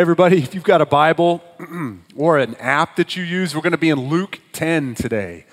everybody, 0.00 0.38
if 0.38 0.54
you've 0.54 0.64
got 0.64 0.80
a 0.80 0.86
Bible 0.86 1.44
or 2.16 2.38
an 2.38 2.54
app 2.54 2.96
that 2.96 3.16
you 3.16 3.22
use, 3.22 3.54
we're 3.54 3.60
going 3.60 3.72
to 3.72 3.76
be 3.76 3.90
in 3.90 4.08
Luke 4.08 4.40
10 4.54 4.94
today. 4.94 5.44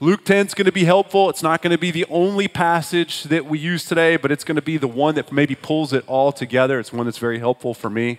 Luke 0.00 0.24
10 0.24 0.46
is 0.46 0.54
going 0.54 0.64
to 0.64 0.72
be 0.72 0.84
helpful. 0.84 1.28
It's 1.28 1.42
not 1.42 1.60
going 1.60 1.72
to 1.72 1.78
be 1.78 1.90
the 1.90 2.06
only 2.08 2.48
passage 2.48 3.24
that 3.24 3.44
we 3.44 3.58
use 3.58 3.84
today, 3.84 4.16
but 4.16 4.32
it's 4.32 4.42
going 4.42 4.56
to 4.56 4.62
be 4.62 4.78
the 4.78 4.88
one 4.88 5.16
that 5.16 5.30
maybe 5.30 5.54
pulls 5.54 5.92
it 5.92 6.02
all 6.06 6.32
together. 6.32 6.80
It's 6.80 6.94
one 6.94 7.04
that's 7.04 7.18
very 7.18 7.40
helpful 7.40 7.74
for 7.74 7.90
me. 7.90 8.16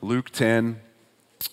Luke 0.00 0.30
10. 0.30 0.80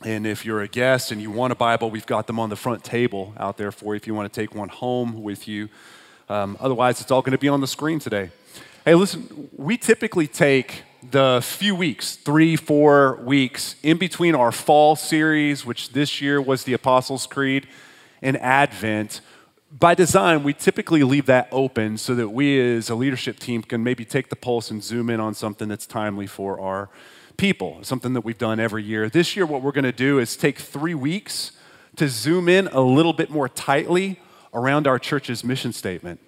And 0.01 0.25
if 0.25 0.45
you're 0.45 0.61
a 0.61 0.69
guest 0.69 1.11
and 1.11 1.21
you 1.21 1.29
want 1.29 1.51
a 1.51 1.55
Bible, 1.57 1.91
we've 1.91 2.05
got 2.05 2.25
them 2.25 2.39
on 2.39 2.49
the 2.49 2.55
front 2.55 2.85
table 2.85 3.33
out 3.35 3.57
there 3.57 3.73
for 3.73 3.95
you 3.95 3.97
if 3.97 4.07
you 4.07 4.13
want 4.13 4.31
to 4.31 4.41
take 4.41 4.55
one 4.55 4.69
home 4.69 5.23
with 5.23 5.45
you. 5.45 5.67
Um, 6.29 6.55
otherwise, 6.61 7.01
it's 7.01 7.11
all 7.11 7.21
going 7.21 7.33
to 7.33 7.37
be 7.37 7.49
on 7.49 7.59
the 7.59 7.67
screen 7.67 7.99
today. 7.99 8.29
Hey, 8.85 8.95
listen, 8.95 9.49
we 9.57 9.75
typically 9.75 10.27
take 10.27 10.83
the 11.11 11.41
few 11.43 11.75
weeks, 11.75 12.15
three, 12.15 12.55
four 12.55 13.17
weeks, 13.23 13.75
in 13.83 13.97
between 13.97 14.35
our 14.35 14.51
fall 14.51 14.95
series, 14.95 15.65
which 15.65 15.91
this 15.91 16.21
year 16.21 16.41
was 16.41 16.63
the 16.63 16.73
Apostles' 16.73 17.27
Creed, 17.27 17.67
and 18.21 18.37
Advent 18.37 19.21
by 19.71 19.95
design, 19.95 20.43
we 20.43 20.53
typically 20.53 21.03
leave 21.03 21.25
that 21.25 21.49
open 21.51 21.97
so 21.97 22.15
that 22.15 22.29
we 22.29 22.59
as 22.59 22.89
a 22.89 22.95
leadership 22.95 23.37
team 23.39 23.61
can 23.61 23.83
maybe 23.83 24.05
take 24.05 24.29
the 24.29 24.35
pulse 24.35 24.71
and 24.71 24.81
zoom 24.83 25.09
in 25.09 25.19
on 25.19 25.33
something 25.33 25.67
that's 25.67 25.85
timely 25.85 26.25
for 26.25 26.59
our 26.59 26.89
people, 27.35 27.79
something 27.83 28.13
that 28.13 28.21
we've 28.21 28.37
done 28.37 28.59
every 28.59 28.83
year. 28.83 29.09
This 29.09 29.35
year, 29.35 29.45
what 29.45 29.61
we're 29.61 29.73
going 29.73 29.83
to 29.83 29.91
do 29.91 30.19
is 30.19 30.37
take 30.37 30.57
three 30.57 30.95
weeks 30.95 31.51
to 31.97 32.07
zoom 32.07 32.47
in 32.47 32.67
a 32.67 32.81
little 32.81 33.13
bit 33.13 33.29
more 33.29 33.49
tightly 33.49 34.19
around 34.53 34.87
our 34.87 34.97
church's 34.97 35.43
mission 35.43 35.73
statement. 35.73 36.19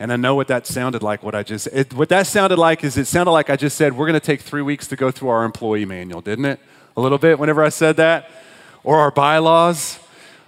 And 0.00 0.10
I 0.10 0.16
know 0.16 0.34
what 0.34 0.48
that 0.48 0.66
sounded 0.66 1.02
like, 1.02 1.22
what 1.22 1.34
I 1.34 1.42
just, 1.42 1.66
it, 1.66 1.92
what 1.92 2.08
that 2.08 2.26
sounded 2.26 2.58
like 2.58 2.82
is 2.82 2.96
it 2.96 3.06
sounded 3.06 3.32
like 3.32 3.50
I 3.50 3.56
just 3.56 3.76
said, 3.76 3.94
we're 3.94 4.06
going 4.06 4.18
to 4.18 4.26
take 4.26 4.40
three 4.40 4.62
weeks 4.62 4.86
to 4.88 4.96
go 4.96 5.10
through 5.10 5.28
our 5.28 5.44
employee 5.44 5.84
manual, 5.84 6.22
didn't 6.22 6.46
it? 6.46 6.58
A 6.96 7.02
little 7.02 7.18
bit 7.18 7.38
whenever 7.38 7.62
I 7.62 7.68
said 7.68 7.98
that? 7.98 8.30
Or 8.82 8.98
our 8.98 9.10
bylaws. 9.10 9.98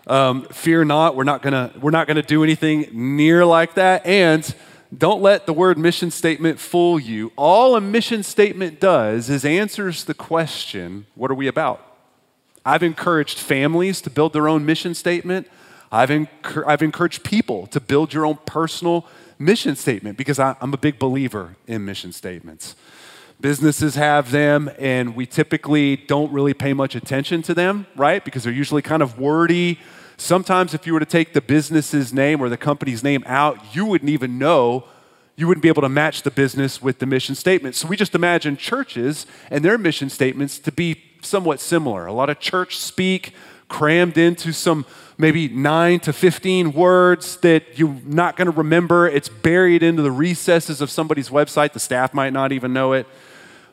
Um, 0.06 0.46
fear 0.46 0.86
not, 0.86 1.14
we're 1.14 1.24
not 1.24 1.42
gonna 1.42 1.70
we're 1.80 1.92
not 1.92 2.08
gonna 2.08 2.22
do 2.22 2.42
anything 2.42 2.88
near 2.92 3.44
like 3.44 3.74
that. 3.74 4.04
And 4.04 4.52
don't 4.96 5.22
let 5.22 5.46
the 5.46 5.52
word 5.52 5.78
mission 5.78 6.10
statement 6.10 6.58
fool 6.58 6.98
you. 6.98 7.30
All 7.36 7.76
a 7.76 7.80
mission 7.80 8.22
statement 8.22 8.80
does 8.80 9.30
is 9.30 9.44
answers 9.44 10.04
the 10.04 10.14
question, 10.14 11.06
what 11.14 11.30
are 11.30 11.34
we 11.34 11.46
about? 11.46 11.86
I've 12.64 12.82
encouraged 12.82 13.38
families 13.38 14.00
to 14.00 14.10
build 14.10 14.32
their 14.32 14.48
own 14.48 14.64
mission 14.64 14.94
statement. 14.94 15.46
I've, 15.92 16.10
I've 16.66 16.82
encouraged 16.82 17.22
people 17.22 17.66
to 17.66 17.78
build 17.78 18.14
your 18.14 18.24
own 18.24 18.38
personal 18.46 19.06
mission 19.38 19.76
statement 19.76 20.16
because 20.18 20.38
I, 20.38 20.56
I'm 20.60 20.72
a 20.72 20.78
big 20.78 20.98
believer 20.98 21.56
in 21.66 21.84
mission 21.84 22.12
statements. 22.12 22.76
Businesses 23.40 23.96
have 23.96 24.30
them, 24.30 24.70
and 24.78 25.16
we 25.16 25.26
typically 25.26 25.96
don't 25.96 26.32
really 26.32 26.54
pay 26.54 26.72
much 26.72 26.94
attention 26.94 27.42
to 27.42 27.54
them, 27.54 27.86
right? 27.96 28.24
Because 28.24 28.44
they're 28.44 28.52
usually 28.52 28.82
kind 28.82 29.02
of 29.02 29.18
wordy. 29.18 29.80
Sometimes, 30.16 30.74
if 30.74 30.86
you 30.86 30.92
were 30.92 31.00
to 31.00 31.06
take 31.06 31.32
the 31.32 31.40
business's 31.40 32.12
name 32.12 32.40
or 32.40 32.48
the 32.48 32.56
company's 32.56 33.02
name 33.02 33.24
out, 33.26 33.74
you 33.74 33.84
wouldn't 33.84 34.10
even 34.10 34.38
know, 34.38 34.84
you 35.34 35.48
wouldn't 35.48 35.62
be 35.62 35.68
able 35.68 35.82
to 35.82 35.88
match 35.88 36.22
the 36.22 36.30
business 36.30 36.80
with 36.80 37.00
the 37.00 37.06
mission 37.06 37.34
statement. 37.34 37.74
So 37.74 37.88
we 37.88 37.96
just 37.96 38.14
imagine 38.14 38.56
churches 38.56 39.26
and 39.50 39.64
their 39.64 39.76
mission 39.76 40.08
statements 40.08 40.60
to 40.60 40.70
be 40.70 41.02
somewhat 41.22 41.58
similar. 41.58 42.06
A 42.06 42.12
lot 42.12 42.30
of 42.30 42.38
church 42.38 42.78
speak 42.78 43.34
crammed 43.72 44.18
into 44.18 44.52
some 44.52 44.84
maybe 45.16 45.48
nine 45.48 45.98
to 45.98 46.12
15 46.12 46.72
words 46.72 47.38
that 47.38 47.78
you're 47.78 47.96
not 48.04 48.36
going 48.36 48.50
to 48.50 48.56
remember. 48.56 49.08
It's 49.08 49.30
buried 49.30 49.82
into 49.82 50.02
the 50.02 50.12
recesses 50.12 50.82
of 50.82 50.90
somebody's 50.90 51.30
website. 51.30 51.72
The 51.72 51.80
staff 51.80 52.12
might 52.12 52.34
not 52.34 52.52
even 52.52 52.74
know 52.74 52.92
it. 52.92 53.06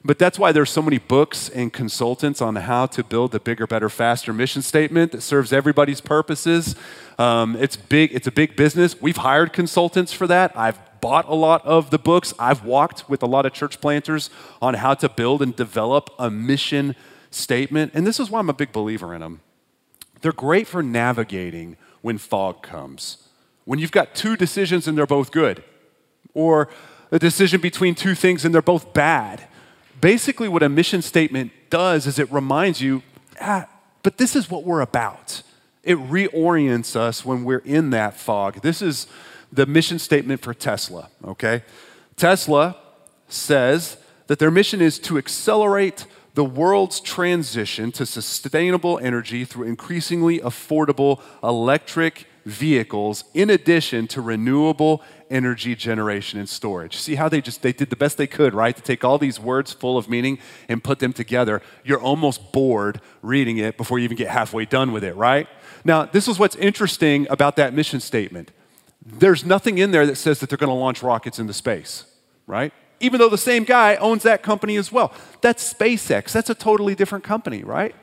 But 0.05 0.17
that's 0.17 0.39
why 0.39 0.53
there's 0.53 0.69
so 0.69 0.81
many 0.81 0.97
books 0.97 1.49
and 1.49 1.73
consultants 1.73 2.41
on 2.41 2.55
how 2.55 2.85
to 2.85 3.03
build 3.03 3.33
the 3.33 3.41
bigger, 3.41 3.67
better, 3.67 3.89
faster 3.89 4.31
mission 4.31 4.61
statement 4.61 5.11
that 5.11 5.21
serves 5.21 5.51
everybody's 5.51 5.99
purposes. 5.99 6.77
Um, 7.17 7.57
it's 7.57 7.75
big. 7.75 8.13
It's 8.13 8.25
a 8.25 8.31
big 8.31 8.55
business. 8.55 9.01
We've 9.01 9.17
hired 9.17 9.51
consultants 9.51 10.13
for 10.13 10.27
that. 10.27 10.57
I've 10.57 10.79
bought 11.01 11.27
a 11.27 11.35
lot 11.35 11.65
of 11.65 11.89
the 11.89 11.99
books. 11.99 12.33
I've 12.39 12.63
walked 12.63 13.09
with 13.09 13.21
a 13.21 13.25
lot 13.27 13.45
of 13.45 13.51
church 13.51 13.81
planters 13.81 14.29
on 14.61 14.75
how 14.75 14.93
to 14.93 15.09
build 15.09 15.41
and 15.41 15.53
develop 15.53 16.09
a 16.17 16.31
mission 16.31 16.95
statement. 17.31 17.91
And 17.93 18.07
this 18.07 18.17
is 18.17 18.29
why 18.29 18.39
I'm 18.39 18.49
a 18.49 18.53
big 18.53 18.71
believer 18.71 19.13
in 19.13 19.19
them. 19.19 19.41
They're 20.21 20.31
great 20.31 20.67
for 20.67 20.83
navigating 20.83 21.77
when 22.01 22.17
fog 22.17 22.61
comes. 22.61 23.29
When 23.65 23.79
you've 23.79 23.91
got 23.91 24.15
two 24.15 24.35
decisions 24.35 24.87
and 24.87 24.97
they're 24.97 25.05
both 25.05 25.31
good, 25.31 25.63
or 26.33 26.69
a 27.11 27.19
decision 27.19 27.61
between 27.61 27.95
two 27.95 28.15
things 28.15 28.45
and 28.45 28.53
they're 28.53 28.61
both 28.61 28.93
bad 28.93 29.47
basically 30.01 30.47
what 30.47 30.63
a 30.63 30.69
mission 30.69 31.01
statement 31.01 31.51
does 31.69 32.07
is 32.07 32.19
it 32.19 32.31
reminds 32.31 32.81
you, 32.81 33.03
ah, 33.41 33.67
but 34.03 34.17
this 34.17 34.35
is 34.35 34.49
what 34.49 34.63
we're 34.63 34.81
about. 34.81 35.41
It 35.83 35.97
reorients 35.97 36.95
us 36.95 37.25
when 37.25 37.43
we're 37.43 37.59
in 37.59 37.89
that 37.91 38.17
fog. 38.17 38.61
This 38.61 38.81
is 38.81 39.07
the 39.51 39.65
mission 39.65 39.99
statement 39.99 40.41
for 40.41 40.53
Tesla, 40.53 41.09
okay? 41.25 41.63
Tesla 42.15 42.77
says 43.27 43.97
that 44.27 44.39
their 44.39 44.51
mission 44.51 44.81
is 44.81 44.99
to 44.99 45.17
accelerate 45.17 46.05
the 46.35 46.43
world's 46.43 46.99
transition 46.99 47.91
to 47.93 48.05
sustainable 48.05 48.99
energy 48.99 49.45
through 49.45 49.67
increasingly 49.67 50.39
affordable 50.39 51.21
electric 51.43 52.25
vehicles 52.45 53.23
in 53.33 53.49
addition 53.49 54.07
to 54.07 54.21
renewable 54.21 55.01
energy 55.29 55.75
generation 55.75 56.39
and 56.39 56.49
storage. 56.49 56.97
See 56.97 57.15
how 57.15 57.29
they 57.29 57.41
just 57.41 57.61
they 57.61 57.73
did 57.73 57.89
the 57.89 57.95
best 57.95 58.17
they 58.17 58.27
could, 58.27 58.53
right? 58.53 58.75
To 58.75 58.81
take 58.81 59.03
all 59.03 59.17
these 59.17 59.39
words 59.39 59.71
full 59.71 59.97
of 59.97 60.09
meaning 60.09 60.39
and 60.67 60.83
put 60.83 60.99
them 60.99 61.13
together. 61.13 61.61
You're 61.83 62.01
almost 62.01 62.51
bored 62.51 63.01
reading 63.21 63.57
it 63.57 63.77
before 63.77 63.99
you 63.99 64.05
even 64.05 64.17
get 64.17 64.29
halfway 64.29 64.65
done 64.65 64.91
with 64.91 65.03
it, 65.03 65.15
right? 65.15 65.47
Now, 65.85 66.05
this 66.05 66.27
is 66.27 66.39
what's 66.39 66.55
interesting 66.55 67.27
about 67.29 67.55
that 67.57 67.73
mission 67.73 67.99
statement. 67.99 68.51
There's 69.05 69.45
nothing 69.45 69.77
in 69.77 69.91
there 69.91 70.05
that 70.05 70.15
says 70.15 70.39
that 70.39 70.49
they're 70.49 70.57
going 70.57 70.69
to 70.69 70.73
launch 70.73 71.01
rockets 71.01 71.39
into 71.39 71.53
space, 71.53 72.05
right? 72.47 72.73
Even 72.99 73.19
though 73.19 73.29
the 73.29 73.37
same 73.37 73.63
guy 73.63 73.95
owns 73.95 74.23
that 74.23 74.43
company 74.43 74.75
as 74.75 74.91
well. 74.91 75.13
That's 75.41 75.73
SpaceX. 75.73 76.31
That's 76.31 76.49
a 76.49 76.55
totally 76.55 76.95
different 76.95 77.23
company, 77.23 77.63
right? 77.63 77.95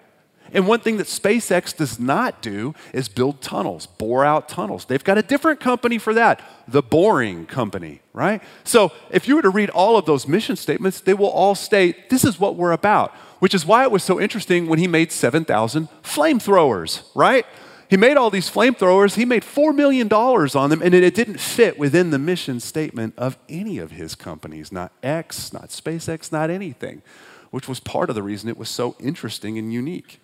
And 0.52 0.66
one 0.66 0.80
thing 0.80 0.96
that 0.98 1.06
SpaceX 1.06 1.76
does 1.76 1.98
not 1.98 2.40
do 2.40 2.74
is 2.92 3.08
build 3.08 3.40
tunnels, 3.40 3.86
bore 3.86 4.24
out 4.24 4.48
tunnels. 4.48 4.84
They've 4.84 5.02
got 5.02 5.18
a 5.18 5.22
different 5.22 5.60
company 5.60 5.98
for 5.98 6.14
that, 6.14 6.40
the 6.68 6.82
Boring 6.82 7.46
Company, 7.46 8.00
right? 8.12 8.42
So 8.64 8.92
if 9.10 9.26
you 9.26 9.36
were 9.36 9.42
to 9.42 9.50
read 9.50 9.70
all 9.70 9.96
of 9.96 10.06
those 10.06 10.28
mission 10.28 10.56
statements, 10.56 11.00
they 11.00 11.14
will 11.14 11.28
all 11.28 11.54
state 11.54 12.10
this 12.10 12.24
is 12.24 12.38
what 12.38 12.56
we're 12.56 12.72
about, 12.72 13.12
which 13.40 13.54
is 13.54 13.66
why 13.66 13.82
it 13.82 13.90
was 13.90 14.02
so 14.02 14.20
interesting 14.20 14.68
when 14.68 14.78
he 14.78 14.86
made 14.86 15.10
7,000 15.10 15.88
flamethrowers, 16.02 17.02
right? 17.14 17.44
He 17.88 17.96
made 17.96 18.16
all 18.16 18.30
these 18.30 18.50
flamethrowers, 18.50 19.14
he 19.14 19.24
made 19.24 19.42
$4 19.42 19.74
million 19.74 20.12
on 20.12 20.70
them, 20.70 20.82
and 20.82 20.92
it 20.92 21.14
didn't 21.14 21.38
fit 21.38 21.78
within 21.78 22.10
the 22.10 22.18
mission 22.18 22.58
statement 22.58 23.14
of 23.16 23.38
any 23.48 23.78
of 23.78 23.92
his 23.92 24.14
companies, 24.14 24.72
not 24.72 24.92
X, 25.02 25.52
not 25.52 25.68
SpaceX, 25.68 26.32
not 26.32 26.50
anything, 26.50 27.02
which 27.50 27.68
was 27.68 27.78
part 27.78 28.08
of 28.08 28.16
the 28.16 28.22
reason 28.22 28.48
it 28.48 28.58
was 28.58 28.68
so 28.68 28.96
interesting 28.98 29.56
and 29.56 29.72
unique. 29.72 30.20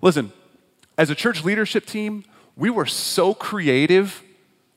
Listen, 0.00 0.32
as 0.96 1.10
a 1.10 1.14
church 1.14 1.44
leadership 1.44 1.84
team, 1.84 2.24
we 2.56 2.70
were 2.70 2.86
so 2.86 3.34
creative 3.34 4.22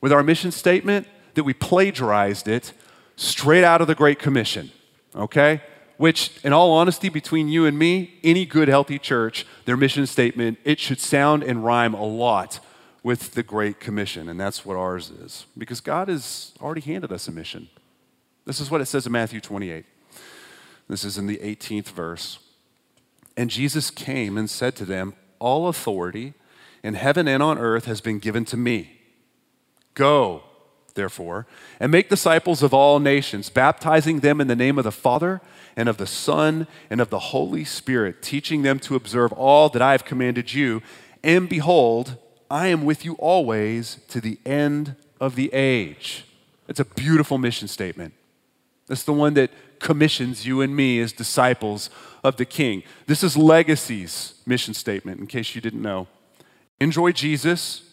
with 0.02 0.12
our 0.12 0.24
mission 0.24 0.52
statement 0.52 1.08
that 1.36 1.44
we 1.46 1.54
plagiarized 1.54 2.48
it 2.48 2.74
straight 3.16 3.64
out 3.64 3.80
of 3.80 3.88
the 3.88 3.96
Great 3.96 4.20
Commission, 4.20 4.72
okay? 5.16 5.62
Which, 6.00 6.32
in 6.46 6.54
all 6.54 6.72
honesty, 6.72 7.10
between 7.10 7.50
you 7.50 7.66
and 7.66 7.78
me, 7.78 8.14
any 8.24 8.46
good, 8.46 8.70
healthy 8.70 8.98
church, 8.98 9.46
their 9.66 9.76
mission 9.76 10.08
statement, 10.08 10.58
it 10.64 10.80
should 10.80 11.02
sound 11.02 11.44
and 11.44 11.66
rhyme 11.66 11.94
a 11.94 12.06
lot 12.06 12.62
with 13.04 13.34
the 13.34 13.44
Great 13.44 13.82
Commission, 13.82 14.30
and 14.30 14.40
that's 14.40 14.66
what 14.66 14.78
ours 14.78 15.10
is. 15.10 15.46
Because 15.58 15.82
God 15.82 16.08
has 16.08 16.54
already 16.62 16.80
handed 16.80 17.12
us 17.12 17.28
a 17.28 17.34
mission. 17.34 17.68
This 18.46 18.62
is 18.62 18.72
what 18.72 18.80
it 18.80 18.86
says 18.86 19.08
in 19.08 19.12
Matthew 19.12 19.42
28. 19.42 19.84
This 20.88 21.04
is 21.04 21.18
in 21.18 21.28
the 21.28 21.36
18th 21.36 21.90
verse. 21.90 22.40
And 23.36 23.50
Jesus 23.50 23.92
came 23.92 24.38
and 24.38 24.50
said 24.50 24.78
to 24.78 24.86
them, 24.86 25.16
All 25.38 25.68
authority 25.68 26.34
in 26.82 26.94
heaven 26.94 27.28
and 27.28 27.44
on 27.44 27.58
earth 27.58 27.84
has 27.84 28.00
been 28.00 28.20
given 28.20 28.46
to 28.46 28.56
me. 28.56 29.02
Go, 29.96 30.44
therefore, 30.94 31.46
and 31.78 31.92
make 31.92 32.08
disciples 32.08 32.64
of 32.64 32.74
all 32.74 33.02
nations, 33.02 33.50
baptizing 33.50 34.22
them 34.22 34.40
in 34.40 34.48
the 34.48 34.56
name 34.56 34.78
of 34.78 34.86
the 34.86 34.94
Father 34.94 35.42
and 35.80 35.88
of 35.88 35.96
the 35.96 36.06
Son 36.06 36.68
and 36.90 37.00
of 37.00 37.10
the 37.10 37.20
Holy 37.20 37.64
Spirit, 37.64 38.22
teaching 38.22 38.64
them 38.64 38.80
to 38.80 38.96
observe 38.96 39.32
all 39.32 39.70
that 39.70 39.82
I 39.82 39.94
have 39.94 40.04
commanded 40.04 40.54
you. 40.54 40.82
And 41.24 41.48
behold, 41.48 42.18
I 42.52 42.68
am 42.68 42.84
with 42.84 43.06
you 43.06 43.14
always 43.14 44.00
to 44.10 44.20
the 44.20 44.40
end 44.46 44.98
of 45.22 45.36
the 45.36 45.50
age. 45.54 46.26
It's 46.68 46.82
a 46.82 46.86
beautiful 46.86 47.38
mission 47.38 47.70
statement. 47.70 48.14
It's 48.90 49.04
the 49.04 49.14
one 49.14 49.36
that 49.36 49.52
commissions 49.80 50.46
you 50.46 50.60
and 50.60 50.76
me 50.76 51.00
as 51.00 51.14
disciples 51.14 51.90
of 52.26 52.36
the 52.36 52.44
King. 52.44 52.84
This 53.06 53.24
is 53.24 53.38
Legacy's 53.38 54.34
mission 54.46 54.74
statement, 54.74 55.22
in 55.22 55.28
case 55.28 55.56
you 55.56 55.62
didn't 55.62 55.82
know. 55.82 56.08
Enjoy 56.82 57.14
Jesus, 57.14 57.84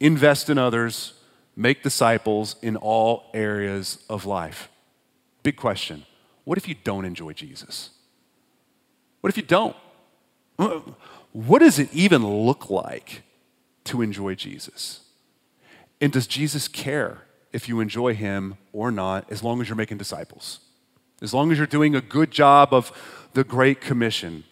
invest 0.00 0.50
in 0.50 0.58
others, 0.58 1.12
make 1.54 1.84
disciples 1.84 2.56
in 2.60 2.74
all 2.76 3.30
areas 3.32 4.04
of 4.08 4.26
life. 4.26 4.68
Big 5.44 5.54
question 5.54 6.04
what 6.44 6.58
if 6.58 6.68
you 6.68 6.74
don't 6.84 7.04
enjoy 7.04 7.32
Jesus? 7.32 7.90
What 9.20 9.30
if 9.30 9.36
you 9.36 9.42
don't? 9.42 9.76
What 11.32 11.58
does 11.58 11.78
it 11.78 11.92
even 11.92 12.26
look 12.26 12.70
like 12.70 13.22
to 13.84 14.02
enjoy 14.02 14.34
Jesus? 14.34 15.00
And 16.00 16.12
does 16.12 16.26
Jesus 16.26 16.68
care 16.68 17.22
if 17.52 17.68
you 17.68 17.80
enjoy 17.80 18.14
him 18.14 18.56
or 18.72 18.90
not, 18.90 19.30
as 19.30 19.42
long 19.42 19.60
as 19.60 19.68
you're 19.68 19.76
making 19.76 19.96
disciples? 19.96 20.60
As 21.22 21.32
long 21.32 21.50
as 21.50 21.58
you're 21.58 21.66
doing 21.66 21.94
a 21.94 22.00
good 22.00 22.30
job 22.30 22.74
of 22.74 22.92
the 23.32 23.44
Great 23.44 23.80
Commission. 23.80 24.44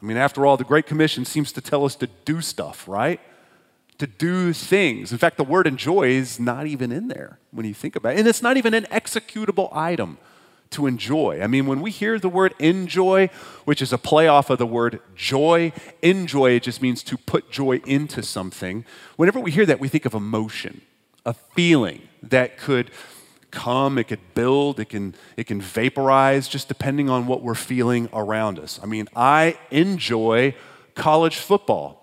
I 0.00 0.06
mean, 0.06 0.16
after 0.16 0.46
all, 0.46 0.56
the 0.56 0.64
Great 0.64 0.86
Commission 0.86 1.24
seems 1.24 1.52
to 1.52 1.60
tell 1.60 1.84
us 1.84 1.94
to 1.96 2.06
do 2.24 2.40
stuff, 2.40 2.86
right? 2.86 3.20
To 3.98 4.06
do 4.06 4.52
things. 4.52 5.12
In 5.12 5.18
fact, 5.18 5.36
the 5.36 5.44
word 5.44 5.66
enjoy 5.66 6.08
is 6.08 6.38
not 6.38 6.66
even 6.66 6.92
in 6.92 7.08
there 7.08 7.38
when 7.50 7.66
you 7.66 7.74
think 7.74 7.96
about 7.96 8.14
it. 8.14 8.20
And 8.20 8.28
it's 8.28 8.42
not 8.42 8.56
even 8.56 8.72
an 8.72 8.84
executable 8.84 9.74
item 9.74 10.18
to 10.70 10.86
enjoy. 10.86 11.40
I 11.42 11.46
mean, 11.46 11.66
when 11.66 11.80
we 11.80 11.90
hear 11.90 12.18
the 12.18 12.28
word 12.28 12.54
enjoy, 12.58 13.28
which 13.64 13.82
is 13.82 13.92
a 13.92 13.98
play 13.98 14.28
off 14.28 14.50
of 14.50 14.58
the 14.58 14.66
word 14.66 15.00
joy, 15.16 15.72
enjoy 16.00 16.58
just 16.60 16.80
means 16.80 17.02
to 17.04 17.18
put 17.18 17.50
joy 17.50 17.80
into 17.86 18.22
something. 18.22 18.84
Whenever 19.16 19.40
we 19.40 19.50
hear 19.50 19.66
that, 19.66 19.80
we 19.80 19.88
think 19.88 20.04
of 20.04 20.14
emotion, 20.14 20.82
a 21.26 21.34
feeling 21.34 22.02
that 22.22 22.56
could 22.56 22.90
come, 23.50 23.98
it 23.98 24.04
could 24.04 24.34
build, 24.34 24.78
it 24.78 24.88
can, 24.88 25.14
it 25.36 25.44
can 25.44 25.60
vaporize, 25.60 26.48
just 26.48 26.68
depending 26.68 27.10
on 27.10 27.26
what 27.26 27.42
we're 27.42 27.54
feeling 27.54 28.08
around 28.12 28.58
us. 28.58 28.78
I 28.82 28.86
mean, 28.86 29.08
I 29.16 29.58
enjoy 29.70 30.54
college 30.94 31.38
football. 31.38 31.99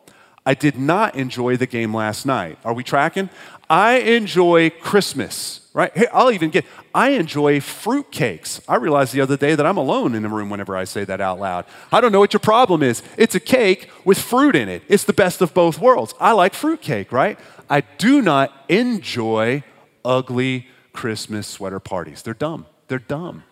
I 0.47 0.53
did 0.55 0.79
not 0.79 1.15
enjoy 1.15 1.57
the 1.57 1.67
game 1.67 1.93
last 1.93 2.25
night. 2.25 2.57
Are 2.65 2.73
we 2.73 2.83
tracking? 2.83 3.29
I 3.69 3.97
enjoy 3.99 4.71
Christmas 4.71 5.67
right? 5.77 5.95
Hey, 5.95 6.07
I'll 6.11 6.31
even 6.31 6.49
get, 6.49 6.65
I 6.95 7.09
enjoy 7.09 7.59
fruitcakes. 7.59 8.61
I 8.67 8.77
realized 8.77 9.13
the 9.13 9.21
other 9.21 9.37
day 9.37 9.53
that 9.53 9.63
I'm 9.63 9.77
alone 9.77 10.15
in 10.15 10.23
the 10.23 10.27
room 10.27 10.49
whenever 10.49 10.75
I 10.75 10.85
say 10.85 11.05
that 11.05 11.21
out 11.21 11.39
loud. 11.39 11.65
I 11.91 12.01
don't 12.01 12.11
know 12.11 12.19
what 12.19 12.33
your 12.33 12.39
problem 12.39 12.81
is. 12.81 13.03
It's 13.15 13.35
a 13.35 13.39
cake 13.39 13.87
with 14.03 14.17
fruit 14.17 14.55
in 14.55 14.69
it. 14.69 14.81
It's 14.87 15.03
the 15.03 15.13
best 15.13 15.39
of 15.39 15.53
both 15.53 15.77
worlds. 15.77 16.15
I 16.19 16.31
like 16.31 16.55
fruitcake, 16.55 17.11
right? 17.11 17.39
I 17.69 17.81
do 17.81 18.23
not 18.23 18.51
enjoy 18.67 19.63
ugly 20.03 20.65
Christmas 20.93 21.45
sweater 21.45 21.79
parties. 21.79 22.23
They're 22.23 22.33
dumb. 22.33 22.65
They're 22.87 22.97
dumb. 22.97 23.43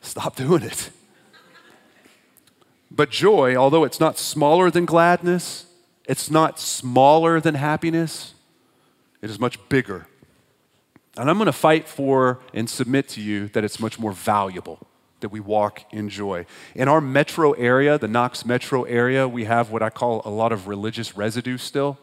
Stop 0.00 0.34
doing 0.34 0.62
it. 0.62 0.88
But 2.90 3.10
joy, 3.10 3.54
although 3.54 3.84
it's 3.84 4.00
not 4.00 4.18
smaller 4.18 4.70
than 4.70 4.86
gladness, 4.86 5.66
it's 6.06 6.30
not 6.30 6.58
smaller 6.58 7.40
than 7.40 7.54
happiness, 7.54 8.34
it 9.20 9.30
is 9.30 9.38
much 9.38 9.58
bigger 9.68 10.06
and 11.16 11.28
I'm 11.28 11.36
going 11.36 11.46
to 11.46 11.52
fight 11.52 11.88
for 11.88 12.40
and 12.54 12.68
submit 12.68 13.08
to 13.10 13.20
you 13.20 13.48
that 13.48 13.64
it's 13.64 13.78
much 13.78 13.98
more 13.98 14.12
valuable 14.12 14.86
that 15.20 15.28
we 15.28 15.40
walk 15.40 15.82
in 15.92 16.08
joy. 16.08 16.46
In 16.74 16.88
our 16.88 17.00
metro 17.00 17.52
area, 17.52 17.98
the 17.98 18.08
Knox 18.08 18.44
metro 18.44 18.84
area, 18.84 19.28
we 19.28 19.44
have 19.44 19.70
what 19.70 19.82
I 19.82 19.90
call 19.90 20.22
a 20.24 20.30
lot 20.30 20.52
of 20.52 20.66
religious 20.66 21.16
residue 21.16 21.58
still. 21.58 21.98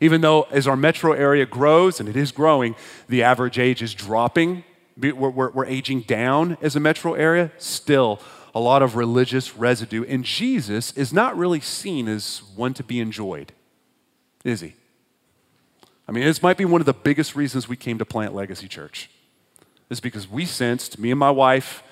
Even 0.00 0.20
though 0.20 0.42
as 0.50 0.68
our 0.68 0.76
metro 0.76 1.12
area 1.12 1.46
grows, 1.46 1.98
and 1.98 2.08
it 2.08 2.16
is 2.16 2.30
growing, 2.30 2.76
the 3.08 3.22
average 3.22 3.58
age 3.58 3.82
is 3.82 3.94
dropping. 3.94 4.64
We're, 4.98 5.14
we're, 5.14 5.50
we're 5.50 5.66
aging 5.66 6.02
down 6.02 6.58
as 6.60 6.76
a 6.76 6.80
metro 6.80 7.14
area, 7.14 7.50
still 7.58 8.20
a 8.54 8.60
lot 8.60 8.82
of 8.82 8.96
religious 8.96 9.56
residue. 9.56 10.04
And 10.04 10.24
Jesus 10.24 10.92
is 10.92 11.12
not 11.12 11.36
really 11.36 11.60
seen 11.60 12.08
as 12.08 12.42
one 12.54 12.74
to 12.74 12.84
be 12.84 13.00
enjoyed, 13.00 13.52
is 14.44 14.60
he? 14.60 14.74
I 16.06 16.12
mean, 16.12 16.24
this 16.24 16.42
might 16.42 16.58
be 16.58 16.64
one 16.64 16.80
of 16.80 16.86
the 16.86 16.92
biggest 16.92 17.34
reasons 17.34 17.68
we 17.68 17.76
came 17.76 17.98
to 17.98 18.04
Plant 18.04 18.34
Legacy 18.34 18.68
Church. 18.68 19.08
Is 19.88 20.00
because 20.00 20.28
we 20.28 20.46
sensed, 20.46 20.98
me 20.98 21.10
and 21.10 21.18
my 21.18 21.30
wife, 21.30 21.82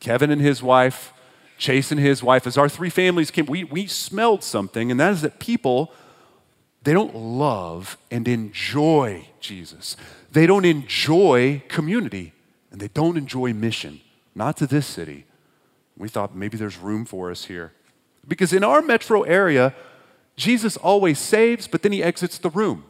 Kevin 0.00 0.30
and 0.30 0.40
his 0.40 0.62
wife, 0.62 1.12
Chase 1.58 1.92
and 1.92 2.00
his 2.00 2.22
wife, 2.22 2.46
as 2.46 2.56
our 2.56 2.70
three 2.70 2.88
families 2.88 3.30
came, 3.30 3.44
we, 3.46 3.64
we 3.64 3.86
smelled 3.86 4.42
something, 4.42 4.90
and 4.90 4.98
that 4.98 5.12
is 5.12 5.20
that 5.20 5.38
people, 5.38 5.92
they 6.82 6.94
don't 6.94 7.14
love 7.14 7.98
and 8.10 8.26
enjoy 8.26 9.28
Jesus. 9.40 9.94
They 10.32 10.46
don't 10.46 10.64
enjoy 10.64 11.62
community, 11.68 12.32
and 12.70 12.80
they 12.80 12.88
don't 12.88 13.18
enjoy 13.18 13.52
mission. 13.52 14.00
Not 14.34 14.56
to 14.58 14.66
this 14.66 14.86
city. 14.86 15.26
We 16.00 16.08
thought 16.08 16.34
maybe 16.34 16.56
there's 16.56 16.78
room 16.78 17.04
for 17.04 17.30
us 17.30 17.44
here. 17.44 17.72
Because 18.26 18.52
in 18.52 18.64
our 18.64 18.80
metro 18.80 19.22
area, 19.22 19.74
Jesus 20.36 20.76
always 20.76 21.18
saves, 21.18 21.68
but 21.68 21.82
then 21.82 21.92
he 21.92 22.02
exits 22.02 22.38
the 22.38 22.50
room. 22.50 22.84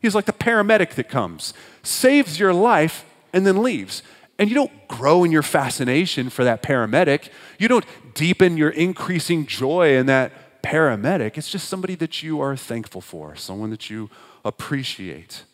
He's 0.00 0.14
like 0.14 0.26
the 0.26 0.32
paramedic 0.32 0.94
that 0.94 1.08
comes, 1.08 1.54
saves 1.82 2.38
your 2.38 2.52
life, 2.52 3.04
and 3.32 3.46
then 3.46 3.62
leaves. 3.62 4.02
And 4.38 4.48
you 4.48 4.54
don't 4.54 4.88
grow 4.88 5.24
in 5.24 5.32
your 5.32 5.42
fascination 5.42 6.30
for 6.30 6.44
that 6.44 6.62
paramedic. 6.62 7.30
You 7.58 7.68
don't 7.68 7.84
deepen 8.14 8.56
your 8.56 8.70
increasing 8.70 9.46
joy 9.46 9.96
in 9.96 10.06
that 10.06 10.62
paramedic. 10.62 11.36
It's 11.36 11.50
just 11.50 11.68
somebody 11.68 11.94
that 11.96 12.22
you 12.22 12.40
are 12.40 12.56
thankful 12.56 13.00
for, 13.00 13.36
someone 13.36 13.70
that 13.70 13.90
you 13.90 14.10
appreciate. 14.44 15.44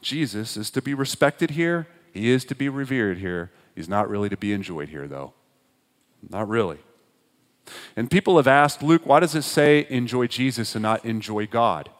Jesus 0.00 0.56
is 0.56 0.70
to 0.70 0.82
be 0.82 0.94
respected 0.94 1.50
here, 1.50 1.86
he 2.12 2.30
is 2.30 2.44
to 2.46 2.54
be 2.54 2.68
revered 2.68 3.18
here. 3.18 3.50
He's 3.74 3.88
not 3.88 4.08
really 4.08 4.28
to 4.28 4.36
be 4.36 4.52
enjoyed 4.52 4.88
here, 4.88 5.06
though. 5.06 5.34
Not 6.28 6.48
really. 6.48 6.78
And 7.96 8.10
people 8.10 8.36
have 8.36 8.46
asked, 8.46 8.82
Luke, 8.82 9.02
why 9.04 9.20
does 9.20 9.34
it 9.34 9.42
say 9.42 9.86
enjoy 9.90 10.26
Jesus 10.26 10.74
and 10.74 10.82
not 10.82 11.04
enjoy 11.04 11.46
God? 11.46 11.90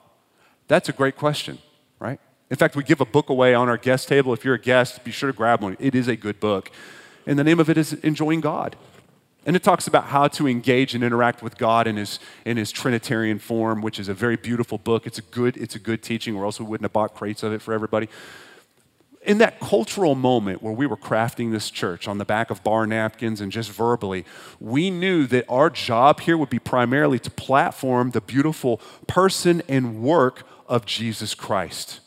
That's 0.69 0.89
a 0.89 0.93
great 0.93 1.17
question 1.17 1.59
right? 1.99 2.21
In 2.51 2.57
fact, 2.57 2.77
we 2.77 2.83
give 2.83 3.01
a 3.01 3.07
book 3.07 3.29
away 3.29 3.55
on 3.55 3.69
our 3.69 3.77
guest 3.77 4.09
table. 4.09 4.33
If 4.33 4.45
you're 4.45 4.55
a 4.55 4.61
guest, 4.61 5.03
be 5.05 5.11
sure 5.11 5.31
to 5.31 5.37
grab 5.37 5.63
one. 5.63 5.77
It 5.81 5.95
is 5.95 6.09
a 6.09 6.17
good 6.17 6.41
book. 6.41 6.71
And 7.27 7.39
the 7.39 7.45
name 7.45 7.59
of 7.59 7.69
it 7.69 7.77
is 7.77 7.93
Enjoying 7.95 8.41
God. 8.41 8.77
And 9.45 9.55
it 9.55 9.63
talks 9.63 9.87
about 9.87 10.05
how 10.07 10.27
to 10.29 10.49
engage 10.49 10.95
and 10.95 11.05
interact 11.05 11.43
with 11.43 11.57
God 11.57 11.87
in 11.87 11.97
his, 11.97 12.19
in 12.45 12.57
his 12.57 12.73
Trinitarian 12.73 13.39
form, 13.39 13.81
which 13.81 13.99
is 13.99 14.09
a 14.09 14.15
very 14.15 14.37
beautiful 14.37 14.77
book. 14.77 15.07
It's 15.07 15.19
a 15.19 15.23
good, 15.23 15.57
it's 15.57 15.77
a 15.77 15.79
good 15.79 16.03
teaching, 16.03 16.35
or 16.35 16.45
else 16.45 16.59
we 16.59 16.67
wouldn't 16.67 16.85
have 16.85 16.93
bought 16.93 17.15
crates 17.15 17.43
of 17.45 17.53
it 17.53 17.63
for 17.63 17.73
everybody. 17.73 18.09
In 19.27 19.39
that 19.39 19.59
cultural 19.59 20.15
moment 20.15 20.63
where 20.63 20.73
we 20.73 20.87
were 20.87 20.97
crafting 20.97 21.51
this 21.51 21.69
church 21.69 22.07
on 22.07 22.19
the 22.19 22.25
back 22.25 22.49
of 22.49 22.63
bar 22.63 22.87
napkins 22.87 23.41
and 23.41 23.51
just 23.51 23.73
verbally, 23.73 24.25
we 24.61 24.89
knew 24.89 25.27
that 25.27 25.45
our 25.49 25.69
job 25.69 26.21
here 26.21 26.39
would 26.39 26.49
be 26.49 26.61
primarily 26.61 27.19
to 27.19 27.31
platform 27.31 28.13
the 28.13 28.21
beautiful 28.21 28.81
person 29.09 29.63
and 29.69 30.01
work 30.01 30.47
of 30.69 30.87
Jesus 30.87 31.35
Christ 31.35 31.99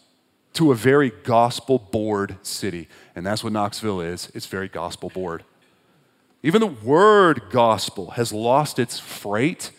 to 0.54 0.72
a 0.72 0.76
very 0.76 1.12
gospel 1.24 1.78
bored 1.78 2.38
city. 2.42 2.88
And 3.16 3.26
that's 3.26 3.44
what 3.44 3.52
Knoxville 3.52 4.00
is 4.00 4.32
it's 4.34 4.46
very 4.46 4.70
gospel 4.70 5.10
bored. 5.10 5.44
Even 6.42 6.62
the 6.62 6.68
word 6.68 7.42
gospel 7.52 8.12
has 8.12 8.32
lost 8.32 8.80
its 8.80 8.98
freight, 8.98 9.72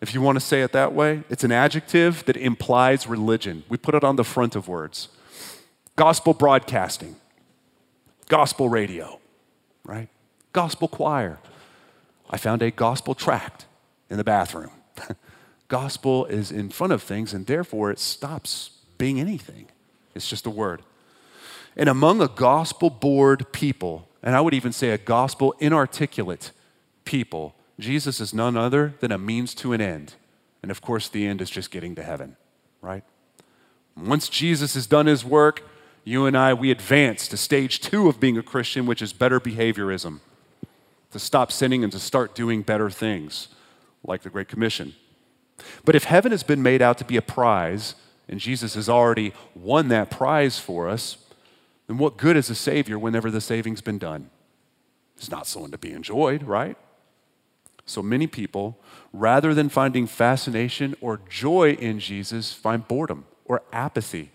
if 0.00 0.14
you 0.14 0.22
want 0.22 0.36
to 0.36 0.40
say 0.40 0.62
it 0.62 0.70
that 0.70 0.92
way. 0.92 1.24
It's 1.28 1.42
an 1.42 1.50
adjective 1.50 2.24
that 2.26 2.36
implies 2.36 3.08
religion. 3.08 3.64
We 3.68 3.76
put 3.76 3.96
it 3.96 4.04
on 4.04 4.14
the 4.14 4.22
front 4.22 4.54
of 4.54 4.68
words. 4.68 5.08
Gospel 6.00 6.32
broadcasting, 6.32 7.16
gospel 8.28 8.70
radio, 8.70 9.20
right? 9.84 10.08
Gospel 10.54 10.88
choir. 10.88 11.38
I 12.30 12.38
found 12.38 12.62
a 12.62 12.70
gospel 12.70 13.14
tract 13.14 13.66
in 14.08 14.16
the 14.16 14.24
bathroom. 14.24 14.70
gospel 15.68 16.24
is 16.24 16.50
in 16.50 16.70
front 16.70 16.94
of 16.94 17.02
things, 17.02 17.34
and 17.34 17.46
therefore 17.46 17.90
it 17.90 17.98
stops 17.98 18.70
being 18.96 19.20
anything. 19.20 19.66
It's 20.14 20.26
just 20.26 20.46
a 20.46 20.50
word. 20.50 20.80
And 21.76 21.86
among 21.86 22.22
a 22.22 22.28
gospel 22.28 22.88
bored 22.88 23.52
people, 23.52 24.08
and 24.22 24.34
I 24.34 24.40
would 24.40 24.54
even 24.54 24.72
say 24.72 24.92
a 24.92 24.96
gospel 24.96 25.54
inarticulate 25.58 26.52
people, 27.04 27.54
Jesus 27.78 28.20
is 28.20 28.32
none 28.32 28.56
other 28.56 28.94
than 29.00 29.12
a 29.12 29.18
means 29.18 29.54
to 29.56 29.74
an 29.74 29.82
end. 29.82 30.14
And 30.62 30.70
of 30.70 30.80
course, 30.80 31.10
the 31.10 31.26
end 31.26 31.42
is 31.42 31.50
just 31.50 31.70
getting 31.70 31.94
to 31.96 32.02
heaven, 32.02 32.38
right? 32.80 33.04
Once 33.94 34.30
Jesus 34.30 34.72
has 34.72 34.86
done 34.86 35.04
his 35.04 35.26
work, 35.26 35.62
you 36.04 36.26
and 36.26 36.36
I, 36.36 36.54
we 36.54 36.70
advance 36.70 37.28
to 37.28 37.36
stage 37.36 37.80
two 37.80 38.08
of 38.08 38.20
being 38.20 38.38
a 38.38 38.42
Christian, 38.42 38.86
which 38.86 39.02
is 39.02 39.12
better 39.12 39.40
behaviorism. 39.40 40.20
To 41.12 41.18
stop 41.18 41.50
sinning 41.50 41.82
and 41.82 41.92
to 41.92 41.98
start 41.98 42.34
doing 42.34 42.62
better 42.62 42.88
things, 42.88 43.48
like 44.04 44.22
the 44.22 44.30
Great 44.30 44.48
Commission. 44.48 44.94
But 45.84 45.94
if 45.94 46.04
heaven 46.04 46.32
has 46.32 46.42
been 46.42 46.62
made 46.62 46.80
out 46.80 46.98
to 46.98 47.04
be 47.04 47.16
a 47.16 47.22
prize, 47.22 47.94
and 48.28 48.38
Jesus 48.38 48.74
has 48.74 48.88
already 48.88 49.32
won 49.54 49.88
that 49.88 50.10
prize 50.10 50.58
for 50.58 50.88
us, 50.88 51.18
then 51.86 51.98
what 51.98 52.16
good 52.16 52.36
is 52.36 52.48
a 52.48 52.54
Savior 52.54 52.98
whenever 52.98 53.30
the 53.30 53.40
saving's 53.40 53.80
been 53.80 53.98
done? 53.98 54.30
It's 55.16 55.30
not 55.30 55.46
someone 55.46 55.72
to 55.72 55.78
be 55.78 55.92
enjoyed, 55.92 56.44
right? 56.44 56.76
So 57.84 58.02
many 58.02 58.28
people, 58.28 58.78
rather 59.12 59.52
than 59.52 59.68
finding 59.68 60.06
fascination 60.06 60.94
or 61.00 61.20
joy 61.28 61.72
in 61.72 61.98
Jesus, 61.98 62.52
find 62.52 62.86
boredom 62.86 63.26
or 63.44 63.62
apathy. 63.72 64.30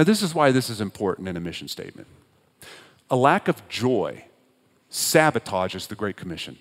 Now, 0.00 0.04
this 0.04 0.22
is 0.22 0.34
why 0.34 0.50
this 0.50 0.70
is 0.70 0.80
important 0.80 1.28
in 1.28 1.36
a 1.36 1.40
mission 1.40 1.68
statement. 1.68 2.08
A 3.10 3.16
lack 3.16 3.48
of 3.48 3.68
joy 3.68 4.24
sabotages 4.90 5.88
the 5.88 5.94
Great 5.94 6.16
Commission, 6.16 6.56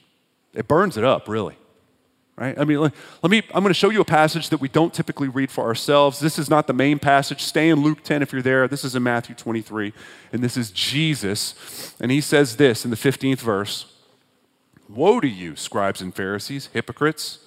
it 0.53 0.67
burns 0.67 0.97
it 0.97 1.05
up, 1.05 1.29
really 1.29 1.55
right? 2.35 2.59
I 2.59 2.65
mean, 2.65 2.79
let, 2.79 2.93
me, 3.29 3.43
I'm 3.53 3.63
going 3.63 3.69
to 3.69 3.73
show 3.73 3.89
you 3.89 4.01
a 4.01 4.05
passage 4.05 4.49
that 4.49 4.59
we 4.59 4.67
don't 4.67 4.93
typically 4.93 5.29
read 5.29 5.51
for 5.51 5.65
ourselves. 5.65 6.19
This 6.19 6.37
is 6.37 6.49
not 6.49 6.67
the 6.67 6.73
main 6.73 6.99
passage. 6.99 7.41
Stay 7.43 7.69
in 7.69 7.81
Luke 7.81 8.03
10 8.03 8.21
if 8.21 8.33
you're 8.33 8.41
there. 8.41 8.67
This 8.67 8.83
is 8.83 8.93
in 8.93 9.03
Matthew 9.03 9.35
23, 9.35 9.93
and 10.33 10.41
this 10.41 10.57
is 10.57 10.69
Jesus. 10.71 11.95
And 12.01 12.11
he 12.11 12.19
says 12.19 12.57
this 12.57 12.83
in 12.83 12.91
the 12.91 12.97
15th 12.97 13.39
verse 13.39 13.93
Woe 14.89 15.21
to 15.21 15.27
you, 15.29 15.55
scribes 15.55 16.01
and 16.01 16.13
Pharisees, 16.13 16.69
hypocrites! 16.73 17.39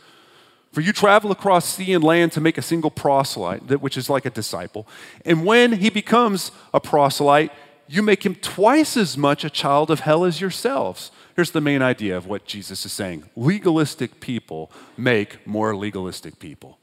For 0.73 0.81
you 0.81 0.93
travel 0.93 1.31
across 1.31 1.67
sea 1.67 1.93
and 1.93 2.03
land 2.03 2.33
to 2.33 2.41
make 2.41 2.59
a 2.59 2.63
single 2.63 2.91
proselyte, 2.91 3.81
which 3.81 3.97
is 3.97 4.09
like 4.09 4.25
a 4.25 4.31
disciple. 4.31 4.87
And 5.25 5.45
when 5.45 5.73
he 5.73 5.91
becomes 5.91 6.51
a 6.73 6.81
proselyte, 6.81 7.53
you 7.89 8.03
make 8.03 8.25
him 8.25 8.35
twice 8.37 8.97
as 8.97 9.19
much 9.19 9.45
a 9.45 9.51
child 9.51 9.91
of 9.91 10.01
hell 10.01 10.25
as 10.25 10.41
yourselves. 10.41 11.11
Here's 11.37 11.51
the 11.51 11.61
main 11.61 11.83
idea 11.83 12.17
of 12.17 12.27
what 12.27 12.47
Jesus 12.47 12.87
is 12.87 12.93
saying 12.93 13.25
legalistic 13.37 14.21
people 14.21 14.71
make 14.97 15.47
more 15.47 15.77
legalistic 15.77 16.39
people. 16.39 16.79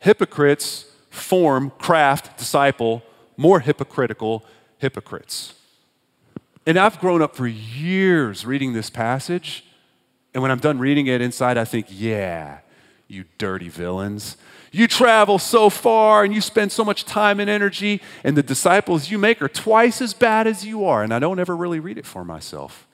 Hypocrites 0.00 0.86
form, 1.10 1.70
craft, 1.78 2.36
disciple 2.38 3.02
more 3.36 3.60
hypocritical 3.60 4.44
hypocrites. 4.78 5.54
And 6.66 6.78
I've 6.78 6.98
grown 6.98 7.22
up 7.22 7.36
for 7.36 7.46
years 7.46 8.44
reading 8.44 8.72
this 8.72 8.90
passage, 8.90 9.64
and 10.34 10.42
when 10.42 10.50
I'm 10.50 10.58
done 10.58 10.78
reading 10.78 11.06
it 11.06 11.20
inside, 11.20 11.56
I 11.58 11.64
think, 11.64 11.86
yeah, 11.90 12.58
you 13.08 13.24
dirty 13.38 13.68
villains. 13.68 14.36
You 14.72 14.86
travel 14.86 15.38
so 15.38 15.70
far 15.70 16.24
and 16.24 16.34
you 16.34 16.40
spend 16.40 16.72
so 16.72 16.84
much 16.84 17.04
time 17.04 17.40
and 17.40 17.48
energy, 17.48 18.02
and 18.24 18.36
the 18.36 18.42
disciples 18.42 19.10
you 19.10 19.18
make 19.18 19.40
are 19.40 19.48
twice 19.48 20.02
as 20.02 20.12
bad 20.12 20.46
as 20.46 20.64
you 20.64 20.84
are. 20.84 21.02
And 21.02 21.14
I 21.14 21.18
don't 21.18 21.38
ever 21.38 21.56
really 21.56 21.80
read 21.80 21.98
it 21.98 22.06
for 22.06 22.24
myself. 22.24 22.86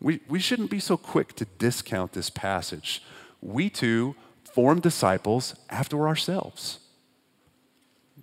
We, 0.00 0.20
we 0.28 0.38
shouldn't 0.38 0.70
be 0.70 0.80
so 0.80 0.96
quick 0.96 1.34
to 1.36 1.46
discount 1.58 2.12
this 2.12 2.30
passage. 2.30 3.02
We 3.40 3.70
too 3.70 4.14
form 4.44 4.80
disciples 4.80 5.54
after 5.70 6.06
ourselves, 6.06 6.78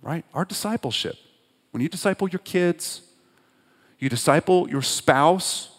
right? 0.00 0.24
Our 0.32 0.44
discipleship. 0.44 1.16
When 1.72 1.82
you 1.82 1.88
disciple 1.88 2.28
your 2.28 2.38
kids, 2.40 3.02
you 3.98 4.08
disciple 4.08 4.68
your 4.68 4.82
spouse, 4.82 5.71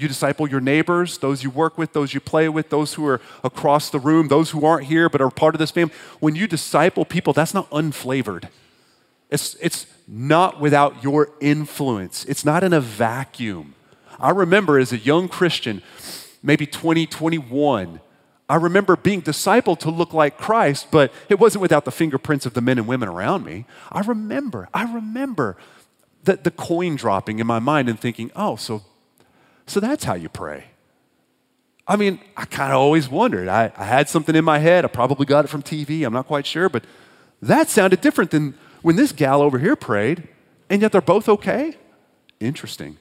you 0.00 0.08
disciple 0.08 0.48
your 0.48 0.60
neighbors, 0.60 1.18
those 1.18 1.42
you 1.42 1.50
work 1.50 1.76
with, 1.76 1.92
those 1.92 2.14
you 2.14 2.20
play 2.20 2.48
with, 2.48 2.70
those 2.70 2.94
who 2.94 3.06
are 3.06 3.20
across 3.44 3.90
the 3.90 3.98
room, 3.98 4.28
those 4.28 4.50
who 4.50 4.64
aren't 4.64 4.86
here 4.86 5.08
but 5.08 5.20
are 5.20 5.30
part 5.30 5.54
of 5.54 5.58
this 5.58 5.70
family. 5.70 5.94
When 6.20 6.34
you 6.34 6.46
disciple 6.46 7.04
people, 7.04 7.32
that's 7.32 7.54
not 7.54 7.68
unflavored. 7.70 8.48
It's, 9.30 9.54
it's 9.60 9.86
not 10.08 10.60
without 10.60 11.02
your 11.02 11.30
influence, 11.40 12.24
it's 12.24 12.44
not 12.44 12.64
in 12.64 12.72
a 12.72 12.80
vacuum. 12.80 13.74
I 14.18 14.30
remember 14.30 14.78
as 14.78 14.92
a 14.92 14.98
young 14.98 15.28
Christian, 15.28 15.82
maybe 16.42 16.66
20, 16.66 17.06
21, 17.06 18.00
I 18.48 18.56
remember 18.56 18.96
being 18.96 19.22
discipled 19.22 19.78
to 19.80 19.90
look 19.90 20.12
like 20.12 20.36
Christ, 20.36 20.88
but 20.90 21.12
it 21.28 21.38
wasn't 21.38 21.62
without 21.62 21.84
the 21.84 21.92
fingerprints 21.92 22.46
of 22.46 22.54
the 22.54 22.60
men 22.60 22.78
and 22.78 22.88
women 22.88 23.08
around 23.08 23.44
me. 23.44 23.64
I 23.92 24.00
remember, 24.00 24.68
I 24.74 24.92
remember 24.92 25.56
the, 26.24 26.36
the 26.36 26.50
coin 26.50 26.96
dropping 26.96 27.38
in 27.38 27.46
my 27.46 27.60
mind 27.60 27.88
and 27.88 27.98
thinking, 27.98 28.32
oh, 28.34 28.56
so 28.56 28.82
so 29.70 29.80
that's 29.80 30.04
how 30.04 30.14
you 30.14 30.28
pray. 30.28 30.64
I 31.86 31.96
mean, 31.96 32.20
I 32.36 32.44
kind 32.44 32.72
of 32.72 32.78
always 32.78 33.08
wondered. 33.08 33.48
I, 33.48 33.72
I 33.76 33.84
had 33.84 34.08
something 34.08 34.36
in 34.36 34.44
my 34.44 34.58
head. 34.58 34.84
I 34.84 34.88
probably 34.88 35.26
got 35.26 35.44
it 35.44 35.48
from 35.48 35.62
TV. 35.62 36.04
I'm 36.06 36.12
not 36.12 36.26
quite 36.26 36.46
sure, 36.46 36.68
but 36.68 36.84
that 37.42 37.68
sounded 37.68 38.00
different 38.00 38.30
than 38.30 38.54
when 38.82 38.96
this 38.96 39.12
gal 39.12 39.42
over 39.42 39.58
here 39.58 39.76
prayed, 39.76 40.28
and 40.68 40.82
yet 40.82 40.92
they're 40.92 41.00
both 41.00 41.28
okay? 41.28 41.76
Interesting. 42.38 42.96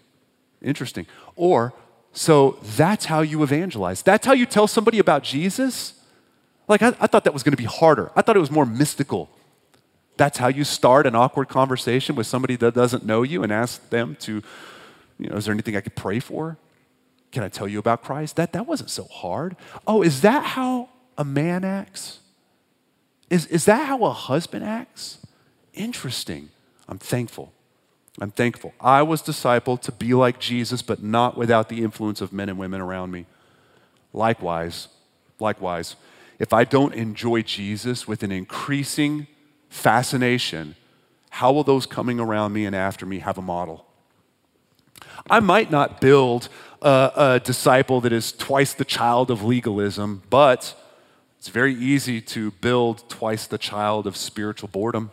Interesting. 0.61 1.05
Or, 1.35 1.73
so 2.13 2.57
that's 2.75 3.05
how 3.05 3.21
you 3.21 3.43
evangelize. 3.43 4.01
That's 4.01 4.25
how 4.25 4.33
you 4.33 4.45
tell 4.45 4.67
somebody 4.67 4.99
about 4.99 5.23
Jesus? 5.23 5.93
Like, 6.67 6.81
I, 6.81 6.89
I 6.99 7.07
thought 7.07 7.23
that 7.23 7.33
was 7.33 7.43
going 7.43 7.53
to 7.53 7.57
be 7.57 7.65
harder. 7.65 8.11
I 8.15 8.21
thought 8.21 8.35
it 8.35 8.41
was 8.41 8.51
more 8.51 8.65
mystical. 8.65 9.29
That's 10.17 10.37
how 10.37 10.47
you 10.47 10.63
start 10.63 11.07
an 11.07 11.15
awkward 11.15 11.47
conversation 11.47 12.15
with 12.15 12.27
somebody 12.27 12.55
that 12.57 12.73
doesn't 12.73 13.05
know 13.05 13.23
you 13.23 13.43
and 13.43 13.51
ask 13.51 13.89
them 13.89 14.17
to 14.21 14.41
you 15.19 15.29
know, 15.29 15.35
is 15.35 15.45
there 15.45 15.53
anything 15.53 15.75
I 15.75 15.81
could 15.81 15.95
pray 15.95 16.19
for? 16.19 16.57
Can 17.31 17.43
I 17.43 17.49
tell 17.49 17.67
you 17.67 17.77
about 17.77 18.03
Christ? 18.03 18.37
That, 18.37 18.53
that 18.53 18.65
wasn't 18.65 18.89
so 18.89 19.03
hard. 19.03 19.55
Oh, 19.85 20.01
is 20.01 20.21
that 20.21 20.43
how 20.43 20.89
a 21.17 21.25
man 21.25 21.63
acts? 21.63 22.19
Is, 23.29 23.45
is 23.47 23.65
that 23.65 23.85
how 23.85 24.03
a 24.05 24.11
husband 24.11 24.65
acts? 24.65 25.19
Interesting. 25.73 26.49
I'm 26.87 26.97
thankful. 26.97 27.53
I'm 28.19 28.31
thankful. 28.31 28.73
I 28.81 29.03
was 29.03 29.21
discipled 29.21 29.81
to 29.81 29.91
be 29.91 30.13
like 30.13 30.39
Jesus, 30.39 30.81
but 30.81 31.03
not 31.03 31.37
without 31.37 31.69
the 31.69 31.83
influence 31.83 32.21
of 32.21 32.33
men 32.33 32.49
and 32.49 32.57
women 32.57 32.81
around 32.81 33.11
me. 33.11 33.27
Likewise, 34.11 34.87
likewise, 35.39 35.95
if 36.39 36.51
I 36.51 36.63
don't 36.63 36.93
enjoy 36.93 37.43
Jesus 37.43 38.07
with 38.07 38.23
an 38.23 38.31
increasing 38.31 39.27
fascination, 39.69 40.75
how 41.29 41.51
will 41.51 41.63
those 41.63 41.85
coming 41.85 42.19
around 42.19 42.53
me 42.53 42.65
and 42.65 42.75
after 42.75 43.05
me 43.05 43.19
have 43.19 43.37
a 43.37 43.41
model? 43.41 43.85
I 45.29 45.39
might 45.39 45.69
not 45.69 46.01
build 46.01 46.49
a, 46.81 47.11
a, 47.15 47.39
disciple 47.39 48.01
that 48.01 48.11
is 48.11 48.31
twice 48.31 48.73
the 48.73 48.85
child 48.85 49.29
of 49.29 49.43
legalism, 49.43 50.23
but 50.29 50.75
it's 51.37 51.49
very 51.49 51.75
easy 51.75 52.19
to 52.21 52.51
build 52.51 53.07
twice 53.09 53.45
the 53.45 53.57
child 53.57 54.07
of 54.07 54.17
spiritual 54.17 54.69
boredom. 54.69 55.11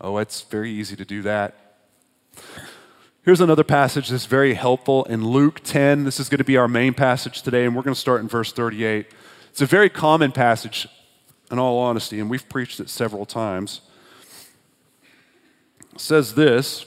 Oh, 0.00 0.18
it's 0.18 0.42
very 0.42 0.70
easy 0.70 0.96
to 0.96 1.04
do 1.04 1.22
that. 1.22 1.54
Here's 3.22 3.40
another 3.40 3.64
passage 3.64 4.08
that's 4.08 4.26
very 4.26 4.54
helpful 4.54 5.04
in 5.04 5.26
Luke 5.26 5.60
10. 5.62 6.04
This 6.04 6.18
is 6.18 6.28
going 6.28 6.38
to 6.38 6.44
be 6.44 6.56
our 6.56 6.68
main 6.68 6.94
passage 6.94 7.42
today, 7.42 7.66
and 7.66 7.76
we're 7.76 7.82
going 7.82 7.94
to 7.94 8.00
start 8.00 8.20
in 8.20 8.28
verse 8.28 8.52
38. 8.52 9.06
It's 9.50 9.60
a 9.60 9.66
very 9.66 9.90
common 9.90 10.32
passage, 10.32 10.88
in 11.50 11.58
all 11.58 11.78
honesty, 11.78 12.20
and 12.20 12.30
we've 12.30 12.48
preached 12.48 12.80
it 12.80 12.88
several 12.88 13.26
times. 13.26 13.80
It 15.92 16.00
says 16.00 16.34
this 16.34 16.86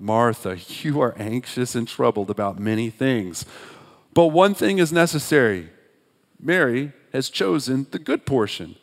Martha, 0.00 0.56
you 0.80 1.00
are 1.00 1.14
anxious 1.18 1.74
and 1.74 1.86
troubled 1.86 2.30
about 2.30 2.58
many 2.58 2.90
things. 2.90 3.44
But 4.14 4.26
one 4.26 4.54
thing 4.54 4.78
is 4.78 4.92
necessary 4.92 5.70
Mary 6.40 6.92
has 7.12 7.28
chosen 7.30 7.86
the 7.90 7.98
good 7.98 8.24
portion, 8.24 8.76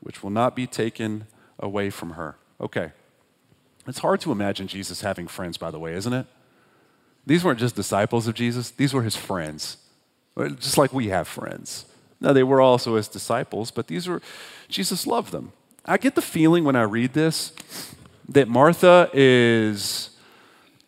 which 0.00 0.22
will 0.22 0.30
not 0.30 0.56
be 0.56 0.66
taken 0.66 1.26
away 1.58 1.90
from 1.90 2.10
her. 2.10 2.36
Okay. 2.60 2.92
It's 3.86 4.00
hard 4.00 4.20
to 4.22 4.32
imagine 4.32 4.66
Jesus 4.66 5.00
having 5.00 5.28
friends, 5.28 5.56
by 5.56 5.70
the 5.70 5.78
way, 5.78 5.94
isn't 5.94 6.12
it? 6.12 6.26
These 7.24 7.44
weren't 7.44 7.60
just 7.60 7.76
disciples 7.76 8.26
of 8.26 8.34
Jesus, 8.34 8.70
these 8.70 8.92
were 8.92 9.02
his 9.02 9.16
friends, 9.16 9.78
just 10.36 10.78
like 10.78 10.92
we 10.92 11.08
have 11.08 11.28
friends. 11.28 11.86
Now, 12.20 12.32
they 12.32 12.42
were 12.42 12.60
also 12.60 12.96
his 12.96 13.06
disciples, 13.06 13.70
but 13.70 13.86
these 13.86 14.08
were, 14.08 14.20
Jesus 14.68 15.06
loved 15.06 15.30
them. 15.30 15.52
I 15.84 15.98
get 15.98 16.14
the 16.14 16.22
feeling 16.22 16.64
when 16.64 16.76
I 16.76 16.82
read 16.82 17.14
this 17.14 17.52
that 18.28 18.48
Martha 18.48 19.08
is 19.14 20.07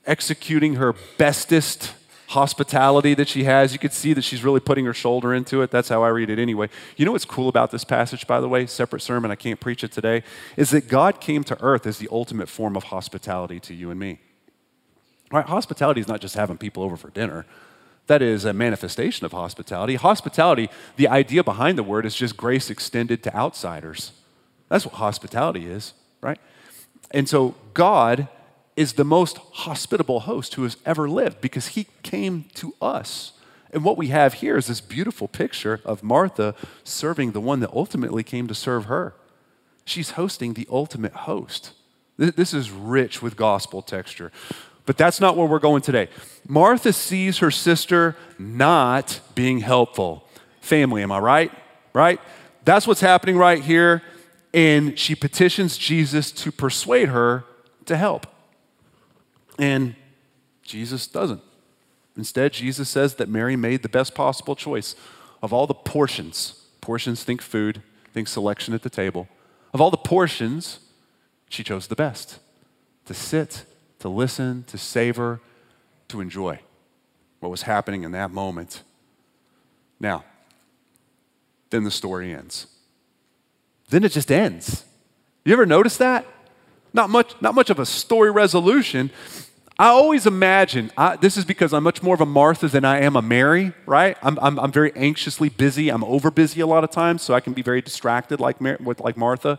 executing 0.06 0.74
her 0.74 0.94
bestest 1.18 1.94
hospitality 2.28 3.12
that 3.14 3.26
she 3.26 3.42
has. 3.42 3.72
You 3.72 3.80
could 3.80 3.92
see 3.92 4.12
that 4.12 4.22
she's 4.22 4.44
really 4.44 4.60
putting 4.60 4.84
her 4.84 4.94
shoulder 4.94 5.34
into 5.34 5.62
it. 5.62 5.70
That's 5.72 5.88
how 5.88 6.04
I 6.04 6.08
read 6.08 6.30
it 6.30 6.38
anyway. 6.38 6.68
You 6.96 7.04
know 7.04 7.12
what's 7.12 7.24
cool 7.24 7.48
about 7.48 7.72
this 7.72 7.82
passage, 7.82 8.26
by 8.26 8.40
the 8.40 8.48
way? 8.48 8.66
Separate 8.66 9.00
sermon, 9.00 9.32
I 9.32 9.34
can't 9.34 9.58
preach 9.58 9.82
it 9.82 9.90
today, 9.90 10.22
is 10.56 10.70
that 10.70 10.86
God 10.86 11.20
came 11.20 11.42
to 11.44 11.60
earth 11.60 11.88
as 11.88 11.98
the 11.98 12.08
ultimate 12.10 12.48
form 12.48 12.76
of 12.76 12.84
hospitality 12.84 13.58
to 13.60 13.74
you 13.74 13.90
and 13.90 13.98
me. 13.98 14.20
Right? 15.32 15.44
Hospitality 15.44 16.00
is 16.00 16.08
not 16.08 16.20
just 16.20 16.36
having 16.36 16.56
people 16.56 16.84
over 16.84 16.96
for 16.96 17.10
dinner. 17.10 17.46
That 18.06 18.22
is 18.22 18.44
a 18.44 18.52
manifestation 18.52 19.26
of 19.26 19.32
hospitality. 19.32 19.96
Hospitality, 19.96 20.70
the 20.96 21.08
idea 21.08 21.42
behind 21.42 21.78
the 21.78 21.82
word 21.82 22.06
is 22.06 22.14
just 22.14 22.36
grace 22.36 22.70
extended 22.70 23.24
to 23.24 23.34
outsiders. 23.34 24.12
That's 24.68 24.84
what 24.84 24.94
hospitality 24.94 25.66
is, 25.66 25.94
right? 26.20 26.38
And 27.10 27.28
so 27.28 27.56
God 27.74 28.28
is 28.80 28.94
the 28.94 29.04
most 29.04 29.36
hospitable 29.36 30.20
host 30.20 30.54
who 30.54 30.62
has 30.62 30.78
ever 30.86 31.06
lived 31.06 31.42
because 31.42 31.68
he 31.68 31.86
came 32.02 32.46
to 32.54 32.74
us. 32.80 33.34
And 33.74 33.84
what 33.84 33.98
we 33.98 34.06
have 34.06 34.34
here 34.34 34.56
is 34.56 34.68
this 34.68 34.80
beautiful 34.80 35.28
picture 35.28 35.82
of 35.84 36.02
Martha 36.02 36.54
serving 36.82 37.32
the 37.32 37.42
one 37.42 37.60
that 37.60 37.74
ultimately 37.74 38.22
came 38.22 38.48
to 38.48 38.54
serve 38.54 38.86
her. 38.86 39.12
She's 39.84 40.12
hosting 40.12 40.54
the 40.54 40.66
ultimate 40.70 41.12
host. 41.12 41.72
This 42.16 42.54
is 42.54 42.70
rich 42.70 43.20
with 43.20 43.36
gospel 43.36 43.82
texture. 43.82 44.32
But 44.86 44.96
that's 44.96 45.20
not 45.20 45.36
where 45.36 45.46
we're 45.46 45.58
going 45.58 45.82
today. 45.82 46.08
Martha 46.48 46.94
sees 46.94 47.36
her 47.38 47.50
sister 47.50 48.16
not 48.38 49.20
being 49.34 49.58
helpful. 49.58 50.26
Family, 50.62 51.02
am 51.02 51.12
I 51.12 51.18
right? 51.18 51.52
Right? 51.92 52.18
That's 52.64 52.86
what's 52.86 53.02
happening 53.02 53.36
right 53.36 53.62
here 53.62 54.02
and 54.54 54.98
she 54.98 55.14
petitions 55.14 55.76
Jesus 55.76 56.32
to 56.32 56.50
persuade 56.50 57.10
her 57.10 57.44
to 57.84 57.98
help. 57.98 58.26
And 59.60 59.94
Jesus 60.62 61.06
doesn't. 61.06 61.42
Instead, 62.16 62.54
Jesus 62.54 62.88
says 62.88 63.16
that 63.16 63.28
Mary 63.28 63.56
made 63.56 63.82
the 63.82 63.88
best 63.88 64.14
possible 64.14 64.56
choice 64.56 64.96
of 65.42 65.52
all 65.52 65.66
the 65.66 65.74
portions. 65.74 66.64
Portions 66.80 67.22
think 67.22 67.42
food, 67.42 67.82
think 68.12 68.26
selection 68.26 68.72
at 68.72 68.82
the 68.82 68.90
table. 68.90 69.28
Of 69.74 69.80
all 69.80 69.90
the 69.90 69.98
portions, 69.98 70.80
she 71.48 71.62
chose 71.62 71.86
the 71.86 71.94
best 71.94 72.38
to 73.04 73.14
sit, 73.14 73.64
to 73.98 74.08
listen, 74.08 74.64
to 74.64 74.78
savor, 74.78 75.40
to 76.08 76.20
enjoy 76.20 76.60
what 77.40 77.50
was 77.50 77.62
happening 77.62 78.02
in 78.02 78.12
that 78.12 78.30
moment. 78.30 78.82
Now, 80.00 80.24
then 81.68 81.84
the 81.84 81.90
story 81.90 82.32
ends. 82.32 82.66
Then 83.90 84.04
it 84.04 84.12
just 84.12 84.32
ends. 84.32 84.84
You 85.44 85.52
ever 85.52 85.66
notice 85.66 85.98
that? 85.98 86.26
Not 86.92 87.10
much, 87.10 87.34
not 87.40 87.54
much 87.54 87.70
of 87.70 87.78
a 87.78 87.86
story 87.86 88.30
resolution. 88.30 89.10
I 89.80 89.86
always 89.86 90.26
imagine, 90.26 90.92
I, 90.94 91.16
this 91.16 91.38
is 91.38 91.46
because 91.46 91.72
I'm 91.72 91.84
much 91.84 92.02
more 92.02 92.14
of 92.14 92.20
a 92.20 92.26
Martha 92.26 92.68
than 92.68 92.84
I 92.84 93.00
am 93.00 93.16
a 93.16 93.22
Mary, 93.22 93.72
right? 93.86 94.14
I'm, 94.22 94.38
I'm, 94.42 94.60
I'm 94.60 94.70
very 94.70 94.92
anxiously 94.94 95.48
busy. 95.48 95.88
I'm 95.88 96.04
over 96.04 96.30
busy 96.30 96.60
a 96.60 96.66
lot 96.66 96.84
of 96.84 96.90
times, 96.90 97.22
so 97.22 97.32
I 97.32 97.40
can 97.40 97.54
be 97.54 97.62
very 97.62 97.80
distracted 97.80 98.40
like, 98.40 98.60
like 98.60 99.16
Martha. 99.16 99.58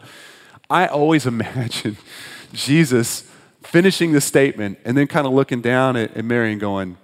I 0.69 0.85
always 0.85 1.25
imagine 1.35 1.97
Jesus 2.53 3.27
finishing 3.63 4.11
the 4.11 4.21
statement 4.21 4.77
and 4.85 4.95
then 4.95 5.07
kind 5.07 5.25
of 5.25 5.33
looking 5.33 5.59
down 5.59 5.97
at, 5.97 6.15
at 6.15 6.23
Mary 6.23 6.51
and 6.51 6.61
going, 6.61 6.97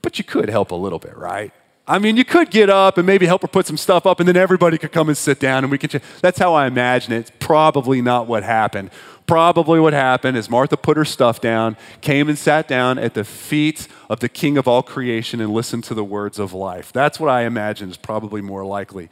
But 0.00 0.16
you 0.16 0.24
could 0.24 0.48
help 0.48 0.70
a 0.70 0.76
little 0.76 0.98
bit, 0.98 1.14
right? 1.14 1.52
I 1.86 1.98
mean, 1.98 2.16
you 2.16 2.24
could 2.24 2.50
get 2.50 2.70
up 2.70 2.96
and 2.96 3.06
maybe 3.06 3.26
help 3.26 3.42
her 3.42 3.48
put 3.48 3.66
some 3.66 3.76
stuff 3.76 4.06
up, 4.06 4.18
and 4.18 4.26
then 4.26 4.36
everybody 4.36 4.78
could 4.78 4.92
come 4.92 5.08
and 5.08 5.16
sit 5.16 5.38
down, 5.38 5.62
and 5.62 5.70
we 5.70 5.76
can. 5.76 5.90
Ch- 5.90 6.02
That's 6.22 6.38
how 6.38 6.54
I 6.54 6.66
imagine 6.66 7.12
it. 7.12 7.18
It's 7.18 7.32
probably 7.38 8.00
not 8.00 8.26
what 8.26 8.42
happened. 8.42 8.90
Probably 9.26 9.80
what 9.80 9.92
happened 9.92 10.36
is 10.36 10.48
Martha 10.48 10.76
put 10.76 10.96
her 10.96 11.04
stuff 11.04 11.40
down, 11.40 11.76
came 12.00 12.28
and 12.28 12.38
sat 12.38 12.68
down 12.68 12.98
at 12.98 13.14
the 13.14 13.24
feet 13.24 13.88
of 14.08 14.20
the 14.20 14.28
King 14.28 14.56
of 14.56 14.68
all 14.68 14.82
creation, 14.82 15.40
and 15.40 15.52
listened 15.52 15.84
to 15.84 15.94
the 15.94 16.04
words 16.04 16.38
of 16.38 16.52
life. 16.52 16.92
That's 16.92 17.18
what 17.18 17.28
I 17.28 17.42
imagine 17.42 17.90
is 17.90 17.96
probably 17.96 18.40
more 18.40 18.64
likely. 18.64 19.08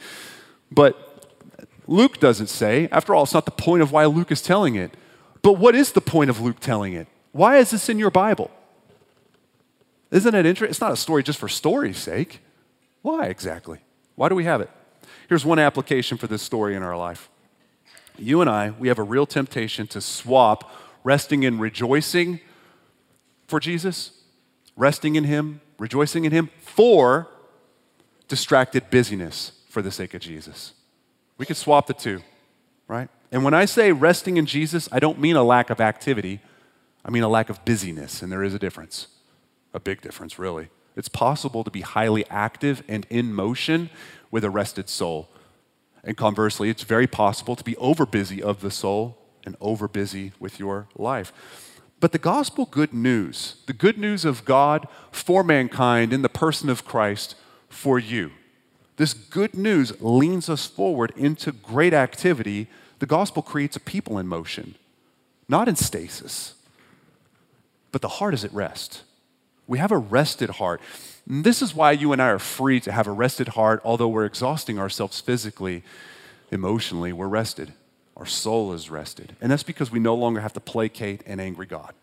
But 0.70 1.32
Luke 1.86 2.20
doesn't 2.20 2.46
say. 2.46 2.88
After 2.92 3.14
all, 3.14 3.24
it's 3.24 3.34
not 3.34 3.44
the 3.44 3.50
point 3.50 3.82
of 3.82 3.92
why 3.92 4.04
Luke 4.06 4.30
is 4.30 4.40
telling 4.40 4.76
it. 4.76 4.96
But 5.42 5.54
what 5.54 5.74
is 5.74 5.92
the 5.92 6.00
point 6.00 6.30
of 6.30 6.40
Luke 6.40 6.60
telling 6.60 6.94
it? 6.94 7.08
Why 7.32 7.58
is 7.58 7.70
this 7.70 7.88
in 7.88 7.98
your 7.98 8.10
Bible? 8.10 8.50
Isn't 10.10 10.34
it 10.34 10.46
interesting? 10.46 10.70
It's 10.70 10.80
not 10.80 10.92
a 10.92 10.96
story 10.96 11.22
just 11.22 11.38
for 11.40 11.48
story's 11.48 11.98
sake. 11.98 12.40
Why 13.02 13.26
exactly? 13.26 13.80
Why 14.14 14.28
do 14.28 14.36
we 14.36 14.44
have 14.44 14.60
it? 14.60 14.70
Here's 15.28 15.44
one 15.44 15.58
application 15.58 16.16
for 16.16 16.28
this 16.28 16.40
story 16.40 16.76
in 16.76 16.82
our 16.82 16.96
life. 16.96 17.28
You 18.16 18.40
and 18.40 18.48
I, 18.48 18.70
we 18.70 18.88
have 18.88 18.98
a 18.98 19.02
real 19.02 19.26
temptation 19.26 19.86
to 19.88 20.00
swap 20.00 20.70
resting 21.02 21.42
in 21.42 21.58
rejoicing 21.58 22.40
for 23.46 23.60
Jesus, 23.60 24.12
resting 24.76 25.16
in 25.16 25.24
Him, 25.24 25.60
rejoicing 25.78 26.24
in 26.24 26.32
Him, 26.32 26.50
for 26.60 27.28
distracted 28.28 28.90
busyness 28.90 29.52
for 29.68 29.82
the 29.82 29.90
sake 29.90 30.14
of 30.14 30.20
Jesus. 30.20 30.72
We 31.36 31.46
could 31.46 31.56
swap 31.56 31.86
the 31.86 31.94
two, 31.94 32.22
right? 32.88 33.08
And 33.32 33.44
when 33.44 33.54
I 33.54 33.64
say 33.64 33.92
resting 33.92 34.36
in 34.36 34.46
Jesus, 34.46 34.88
I 34.92 35.00
don't 35.00 35.18
mean 35.18 35.36
a 35.36 35.42
lack 35.42 35.68
of 35.68 35.80
activity, 35.80 36.40
I 37.04 37.10
mean 37.10 37.22
a 37.22 37.28
lack 37.28 37.50
of 37.50 37.64
busyness, 37.64 38.22
and 38.22 38.30
there 38.30 38.44
is 38.44 38.54
a 38.54 38.58
difference, 38.58 39.08
a 39.74 39.80
big 39.80 40.00
difference, 40.00 40.38
really. 40.38 40.68
It's 40.96 41.08
possible 41.08 41.64
to 41.64 41.70
be 41.70 41.80
highly 41.80 42.24
active 42.30 42.84
and 42.88 43.06
in 43.10 43.34
motion 43.34 43.90
with 44.30 44.44
a 44.44 44.50
rested 44.50 44.88
soul. 44.88 45.28
And 46.04 46.16
conversely, 46.16 46.68
it's 46.68 46.82
very 46.82 47.06
possible 47.06 47.56
to 47.56 47.64
be 47.64 47.74
overbusy 47.74 48.40
of 48.40 48.60
the 48.60 48.70
soul 48.70 49.18
and 49.44 49.58
overbusy 49.58 50.32
with 50.38 50.58
your 50.58 50.86
life. 50.96 51.32
But 52.00 52.12
the 52.12 52.18
gospel 52.18 52.66
good 52.66 52.92
news, 52.92 53.56
the 53.66 53.72
good 53.72 53.96
news 53.96 54.24
of 54.24 54.44
God 54.44 54.86
for 55.10 55.42
mankind 55.42 56.12
in 56.12 56.22
the 56.22 56.28
person 56.28 56.68
of 56.68 56.84
Christ 56.84 57.34
for 57.68 57.98
you, 57.98 58.32
this 58.96 59.14
good 59.14 59.54
news 59.54 60.00
leans 60.00 60.48
us 60.48 60.66
forward 60.66 61.12
into 61.16 61.50
great 61.50 61.94
activity. 61.94 62.68
The 62.98 63.06
gospel 63.06 63.42
creates 63.42 63.76
a 63.76 63.80
people 63.80 64.18
in 64.18 64.28
motion, 64.28 64.74
not 65.48 65.68
in 65.68 65.76
stasis, 65.76 66.54
but 67.90 68.02
the 68.02 68.08
heart 68.08 68.34
is 68.34 68.44
at 68.44 68.52
rest. 68.52 69.02
We 69.66 69.78
have 69.78 69.90
a 69.90 69.98
rested 69.98 70.50
heart. 70.50 70.80
This 71.26 71.62
is 71.62 71.74
why 71.74 71.92
you 71.92 72.12
and 72.12 72.20
I 72.20 72.28
are 72.28 72.38
free 72.38 72.80
to 72.80 72.92
have 72.92 73.06
a 73.06 73.12
rested 73.12 73.48
heart, 73.48 73.80
although 73.84 74.08
we're 74.08 74.26
exhausting 74.26 74.78
ourselves 74.78 75.20
physically, 75.20 75.82
emotionally, 76.50 77.12
we're 77.12 77.28
rested. 77.28 77.72
Our 78.16 78.26
soul 78.26 78.72
is 78.72 78.90
rested. 78.90 79.34
And 79.40 79.50
that's 79.50 79.62
because 79.62 79.90
we 79.90 79.98
no 79.98 80.14
longer 80.14 80.40
have 80.40 80.52
to 80.52 80.60
placate 80.60 81.22
an 81.26 81.40
angry 81.40 81.66
God. 81.66 81.94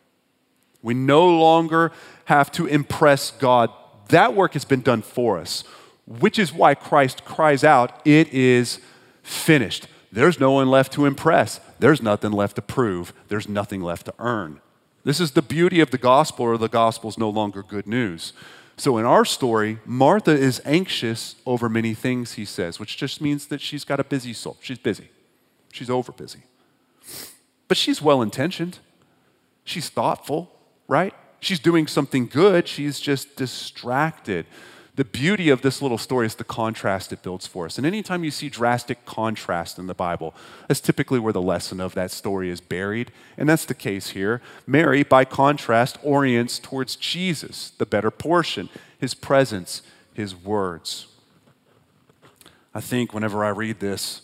We 0.81 0.93
no 0.93 1.27
longer 1.27 1.91
have 2.25 2.51
to 2.53 2.65
impress 2.65 3.31
God. 3.31 3.69
That 4.09 4.33
work 4.33 4.53
has 4.53 4.65
been 4.65 4.81
done 4.81 5.03
for 5.03 5.37
us, 5.37 5.63
which 6.05 6.39
is 6.39 6.51
why 6.51 6.73
Christ 6.73 7.23
cries 7.23 7.63
out, 7.63 8.01
It 8.05 8.33
is 8.33 8.79
finished. 9.21 9.87
There's 10.11 10.39
no 10.39 10.51
one 10.51 10.69
left 10.69 10.91
to 10.93 11.05
impress. 11.05 11.61
There's 11.79 12.01
nothing 12.01 12.31
left 12.31 12.55
to 12.57 12.61
prove. 12.61 13.13
There's 13.29 13.47
nothing 13.47 13.81
left 13.81 14.07
to 14.07 14.13
earn. 14.19 14.59
This 15.03 15.19
is 15.19 15.31
the 15.31 15.41
beauty 15.41 15.79
of 15.79 15.91
the 15.91 15.97
gospel, 15.97 16.45
or 16.45 16.57
the 16.57 16.67
gospel 16.67 17.09
is 17.09 17.17
no 17.17 17.29
longer 17.29 17.63
good 17.63 17.87
news. 17.87 18.33
So 18.81 18.97
in 18.97 19.05
our 19.05 19.25
story, 19.25 19.77
Martha 19.85 20.31
is 20.31 20.59
anxious 20.65 21.35
over 21.45 21.69
many 21.69 21.93
things, 21.93 22.33
he 22.33 22.45
says, 22.45 22.79
which 22.79 22.97
just 22.97 23.21
means 23.21 23.45
that 23.45 23.61
she's 23.61 23.83
got 23.83 23.99
a 23.99 24.03
busy 24.03 24.33
soul. 24.33 24.57
She's 24.59 24.79
busy, 24.79 25.11
she's 25.71 25.87
over 25.87 26.11
busy. 26.11 26.39
But 27.67 27.77
she's 27.77 28.01
well 28.01 28.23
intentioned, 28.23 28.79
she's 29.63 29.89
thoughtful, 29.89 30.51
right? 30.87 31.13
She's 31.39 31.59
doing 31.59 31.85
something 31.85 32.25
good, 32.25 32.67
she's 32.67 32.99
just 32.99 33.35
distracted 33.35 34.47
the 34.95 35.05
beauty 35.05 35.49
of 35.49 35.61
this 35.61 35.81
little 35.81 35.97
story 35.97 36.25
is 36.25 36.35
the 36.35 36.43
contrast 36.43 37.13
it 37.13 37.23
builds 37.23 37.47
for 37.47 37.65
us. 37.65 37.77
And 37.77 37.87
anytime 37.87 38.25
you 38.25 38.31
see 38.31 38.49
drastic 38.49 39.05
contrast 39.05 39.79
in 39.79 39.87
the 39.87 39.93
Bible, 39.93 40.33
that's 40.67 40.81
typically 40.81 41.19
where 41.19 41.31
the 41.31 41.41
lesson 41.41 41.79
of 41.79 41.93
that 41.95 42.11
story 42.11 42.49
is 42.49 42.59
buried. 42.59 43.11
And 43.37 43.47
that's 43.47 43.63
the 43.63 43.73
case 43.73 44.09
here. 44.09 44.41
Mary, 44.67 45.03
by 45.03 45.23
contrast, 45.23 45.97
orients 46.03 46.59
towards 46.59 46.97
Jesus, 46.97 47.69
the 47.77 47.85
better 47.85 48.11
portion, 48.11 48.69
his 48.99 49.13
presence, 49.13 49.81
his 50.13 50.35
words. 50.35 51.07
I 52.73 52.81
think 52.81 53.13
whenever 53.13 53.45
I 53.45 53.49
read 53.49 53.79
this, 53.79 54.23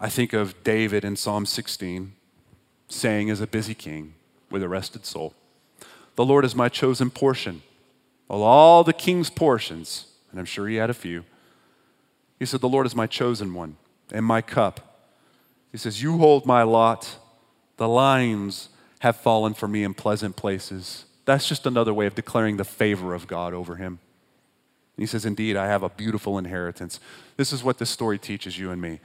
I 0.00 0.08
think 0.08 0.32
of 0.32 0.62
David 0.64 1.04
in 1.04 1.14
Psalm 1.14 1.44
16 1.44 2.14
saying, 2.88 3.28
as 3.28 3.42
a 3.42 3.46
busy 3.46 3.74
king 3.74 4.14
with 4.50 4.62
a 4.62 4.68
rested 4.68 5.04
soul, 5.04 5.34
The 6.16 6.24
Lord 6.24 6.46
is 6.46 6.54
my 6.54 6.70
chosen 6.70 7.10
portion 7.10 7.62
of 8.28 8.40
all 8.40 8.84
the 8.84 8.92
king's 8.92 9.30
portions, 9.30 10.06
and 10.30 10.38
I'm 10.38 10.46
sure 10.46 10.68
he 10.68 10.76
had 10.76 10.90
a 10.90 10.94
few, 10.94 11.24
he 12.38 12.46
said, 12.46 12.60
The 12.60 12.68
Lord 12.68 12.86
is 12.86 12.94
my 12.94 13.06
chosen 13.06 13.54
one 13.54 13.76
and 14.12 14.24
my 14.24 14.42
cup. 14.42 14.88
He 15.72 15.78
says, 15.78 16.02
You 16.02 16.18
hold 16.18 16.46
my 16.46 16.62
lot. 16.62 17.16
The 17.76 17.88
lines 17.88 18.70
have 19.00 19.16
fallen 19.16 19.54
for 19.54 19.68
me 19.68 19.84
in 19.84 19.94
pleasant 19.94 20.36
places. 20.36 21.04
That's 21.24 21.48
just 21.48 21.66
another 21.66 21.94
way 21.94 22.06
of 22.06 22.14
declaring 22.14 22.56
the 22.56 22.64
favor 22.64 23.14
of 23.14 23.26
God 23.26 23.54
over 23.54 23.76
him. 23.76 24.00
he 24.96 25.06
says, 25.06 25.24
Indeed, 25.24 25.56
I 25.56 25.66
have 25.66 25.82
a 25.82 25.88
beautiful 25.88 26.38
inheritance. 26.38 27.00
This 27.36 27.52
is 27.52 27.62
what 27.62 27.78
this 27.78 27.90
story 27.90 28.18
teaches 28.18 28.58
you 28.58 28.70
and 28.70 28.80
me. 28.80 29.00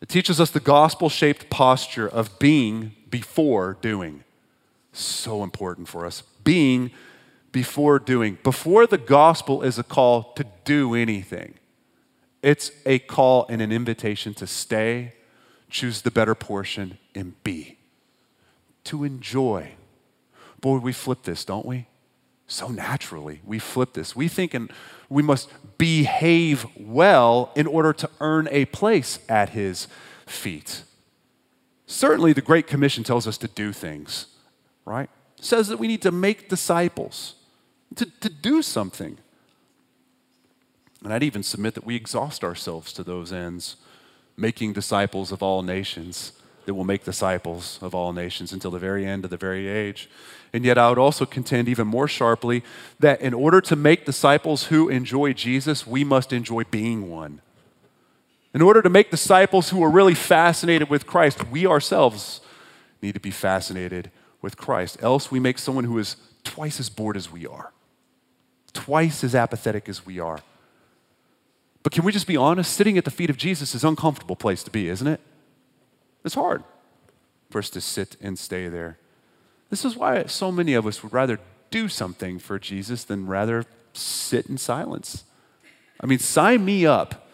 It 0.00 0.08
teaches 0.08 0.40
us 0.40 0.50
the 0.50 0.60
gospel 0.60 1.08
shaped 1.08 1.50
posture 1.50 2.08
of 2.08 2.38
being 2.38 2.92
before 3.10 3.76
doing. 3.80 4.24
So 4.92 5.42
important 5.42 5.88
for 5.88 6.06
us. 6.06 6.22
Being 6.42 6.90
before 7.52 7.98
doing. 7.98 8.38
Before 8.42 8.86
the 8.86 8.98
gospel 8.98 9.62
is 9.62 9.78
a 9.78 9.82
call 9.82 10.32
to 10.34 10.44
do 10.64 10.94
anything, 10.94 11.54
it's 12.42 12.70
a 12.86 12.98
call 12.98 13.46
and 13.48 13.60
an 13.60 13.72
invitation 13.72 14.34
to 14.34 14.46
stay, 14.46 15.14
choose 15.68 16.02
the 16.02 16.10
better 16.10 16.34
portion, 16.34 16.98
and 17.14 17.42
be. 17.44 17.78
To 18.84 19.04
enjoy. 19.04 19.72
Boy, 20.60 20.78
we 20.78 20.92
flip 20.92 21.22
this, 21.24 21.44
don't 21.44 21.66
we? 21.66 21.86
So 22.46 22.68
naturally, 22.68 23.40
we 23.44 23.58
flip 23.58 23.92
this. 23.92 24.16
We 24.16 24.26
think 24.26 24.54
and 24.54 24.72
we 25.08 25.22
must 25.22 25.50
behave 25.78 26.66
well 26.78 27.52
in 27.54 27.66
order 27.66 27.92
to 27.92 28.10
earn 28.20 28.48
a 28.50 28.64
place 28.66 29.18
at 29.28 29.50
his 29.50 29.86
feet. 30.26 30.82
Certainly, 31.86 32.32
the 32.32 32.40
Great 32.40 32.66
Commission 32.66 33.04
tells 33.04 33.26
us 33.26 33.36
to 33.38 33.48
do 33.48 33.72
things, 33.72 34.26
right? 34.84 35.10
It 35.38 35.44
says 35.44 35.68
that 35.68 35.78
we 35.78 35.88
need 35.88 36.02
to 36.02 36.12
make 36.12 36.48
disciples 36.48 37.34
to, 37.96 38.06
to 38.20 38.28
do 38.28 38.62
something. 38.62 39.18
And 41.02 41.12
I'd 41.12 41.22
even 41.22 41.42
submit 41.42 41.74
that 41.74 41.86
we 41.86 41.96
exhaust 41.96 42.44
ourselves 42.44 42.92
to 42.94 43.02
those 43.02 43.32
ends, 43.32 43.76
making 44.36 44.74
disciples 44.74 45.32
of 45.32 45.42
all 45.42 45.62
nations 45.62 46.32
that 46.66 46.74
will 46.74 46.84
make 46.84 47.04
disciples 47.04 47.78
of 47.80 47.94
all 47.94 48.12
nations 48.12 48.52
until 48.52 48.70
the 48.70 48.78
very 48.78 49.06
end 49.06 49.24
of 49.24 49.30
the 49.30 49.36
very 49.36 49.66
age. 49.66 50.10
And 50.52 50.64
yet, 50.64 50.76
I 50.76 50.88
would 50.90 50.98
also 50.98 51.24
contend 51.24 51.68
even 51.68 51.86
more 51.86 52.06
sharply 52.06 52.62
that 52.98 53.20
in 53.22 53.32
order 53.32 53.60
to 53.62 53.76
make 53.76 54.04
disciples 54.04 54.64
who 54.64 54.88
enjoy 54.88 55.32
Jesus, 55.32 55.86
we 55.86 56.04
must 56.04 56.32
enjoy 56.32 56.64
being 56.64 57.10
one. 57.10 57.40
In 58.52 58.60
order 58.60 58.82
to 58.82 58.90
make 58.90 59.10
disciples 59.10 59.70
who 59.70 59.82
are 59.82 59.90
really 59.90 60.14
fascinated 60.14 60.90
with 60.90 61.06
Christ, 61.06 61.48
we 61.48 61.66
ourselves 61.66 62.40
need 63.00 63.14
to 63.14 63.20
be 63.20 63.30
fascinated 63.30 64.10
with 64.42 64.56
Christ. 64.56 64.98
Else, 65.02 65.30
we 65.30 65.40
make 65.40 65.58
someone 65.58 65.84
who 65.84 65.98
is 65.98 66.16
twice 66.44 66.78
as 66.78 66.90
bored 66.90 67.16
as 67.16 67.32
we 67.32 67.46
are 67.46 67.72
twice 68.70 69.24
as 69.24 69.34
apathetic 69.34 69.88
as 69.88 70.06
we 70.06 70.18
are. 70.18 70.40
But 71.82 71.92
can 71.92 72.04
we 72.04 72.12
just 72.12 72.26
be 72.26 72.36
honest? 72.36 72.72
Sitting 72.72 72.98
at 72.98 73.04
the 73.04 73.10
feet 73.10 73.30
of 73.30 73.36
Jesus 73.36 73.74
is 73.74 73.84
an 73.84 73.90
uncomfortable 73.90 74.36
place 74.36 74.62
to 74.64 74.70
be, 74.70 74.88
isn't 74.88 75.06
it? 75.06 75.20
It's 76.24 76.34
hard 76.34 76.62
for 77.50 77.58
us 77.58 77.70
to 77.70 77.80
sit 77.80 78.16
and 78.20 78.38
stay 78.38 78.68
there. 78.68 78.98
This 79.70 79.84
is 79.84 79.96
why 79.96 80.24
so 80.26 80.52
many 80.52 80.74
of 80.74 80.86
us 80.86 81.02
would 81.02 81.12
rather 81.12 81.38
do 81.70 81.88
something 81.88 82.38
for 82.38 82.58
Jesus 82.58 83.04
than 83.04 83.26
rather 83.26 83.64
sit 83.92 84.46
in 84.46 84.58
silence. 84.58 85.24
I 86.00 86.06
mean, 86.06 86.18
sign 86.18 86.64
me 86.64 86.86
up 86.86 87.28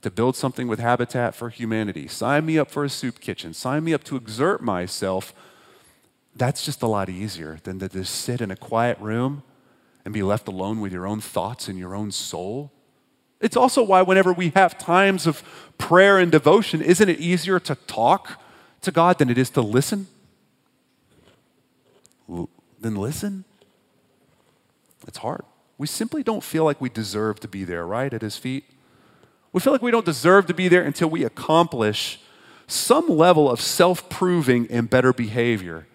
to 0.00 0.10
build 0.10 0.34
something 0.36 0.66
with 0.66 0.80
Habitat 0.80 1.34
for 1.34 1.48
Humanity. 1.48 2.08
Sign 2.08 2.46
me 2.46 2.58
up 2.58 2.70
for 2.70 2.84
a 2.84 2.88
soup 2.88 3.20
kitchen. 3.20 3.54
Sign 3.54 3.84
me 3.84 3.94
up 3.94 4.02
to 4.04 4.16
exert 4.16 4.62
myself. 4.62 5.32
That's 6.34 6.64
just 6.64 6.82
a 6.82 6.86
lot 6.86 7.08
easier 7.08 7.58
than 7.62 7.78
to 7.78 7.88
just 7.88 8.14
sit 8.14 8.40
in 8.40 8.50
a 8.50 8.56
quiet 8.56 8.98
room 8.98 9.42
and 10.04 10.12
be 10.12 10.22
left 10.22 10.48
alone 10.48 10.80
with 10.80 10.92
your 10.92 11.06
own 11.06 11.20
thoughts 11.20 11.68
and 11.68 11.78
your 11.78 11.94
own 11.94 12.10
soul. 12.10 12.72
It's 13.40 13.56
also 13.56 13.82
why, 13.82 14.02
whenever 14.02 14.32
we 14.32 14.50
have 14.50 14.78
times 14.78 15.26
of 15.26 15.42
prayer 15.78 16.18
and 16.18 16.30
devotion, 16.30 16.80
isn't 16.80 17.08
it 17.08 17.18
easier 17.18 17.58
to 17.60 17.74
talk 17.74 18.40
to 18.82 18.90
God 18.90 19.18
than 19.18 19.30
it 19.30 19.38
is 19.38 19.50
to 19.50 19.60
listen? 19.60 20.06
Then 22.28 22.96
listen. 22.96 23.44
It's 25.06 25.18
hard. 25.18 25.44
We 25.78 25.86
simply 25.86 26.22
don't 26.22 26.42
feel 26.42 26.64
like 26.64 26.80
we 26.80 26.88
deserve 26.88 27.40
to 27.40 27.48
be 27.48 27.64
there, 27.64 27.86
right, 27.86 28.12
at 28.12 28.22
His 28.22 28.36
feet. 28.36 28.64
We 29.52 29.60
feel 29.60 29.72
like 29.72 29.82
we 29.82 29.90
don't 29.90 30.04
deserve 30.04 30.46
to 30.46 30.54
be 30.54 30.68
there 30.68 30.82
until 30.82 31.10
we 31.10 31.24
accomplish 31.24 32.20
some 32.66 33.08
level 33.08 33.50
of 33.50 33.60
self 33.60 34.08
proving 34.08 34.66
and 34.70 34.88
better 34.88 35.12
behavior. 35.12 35.86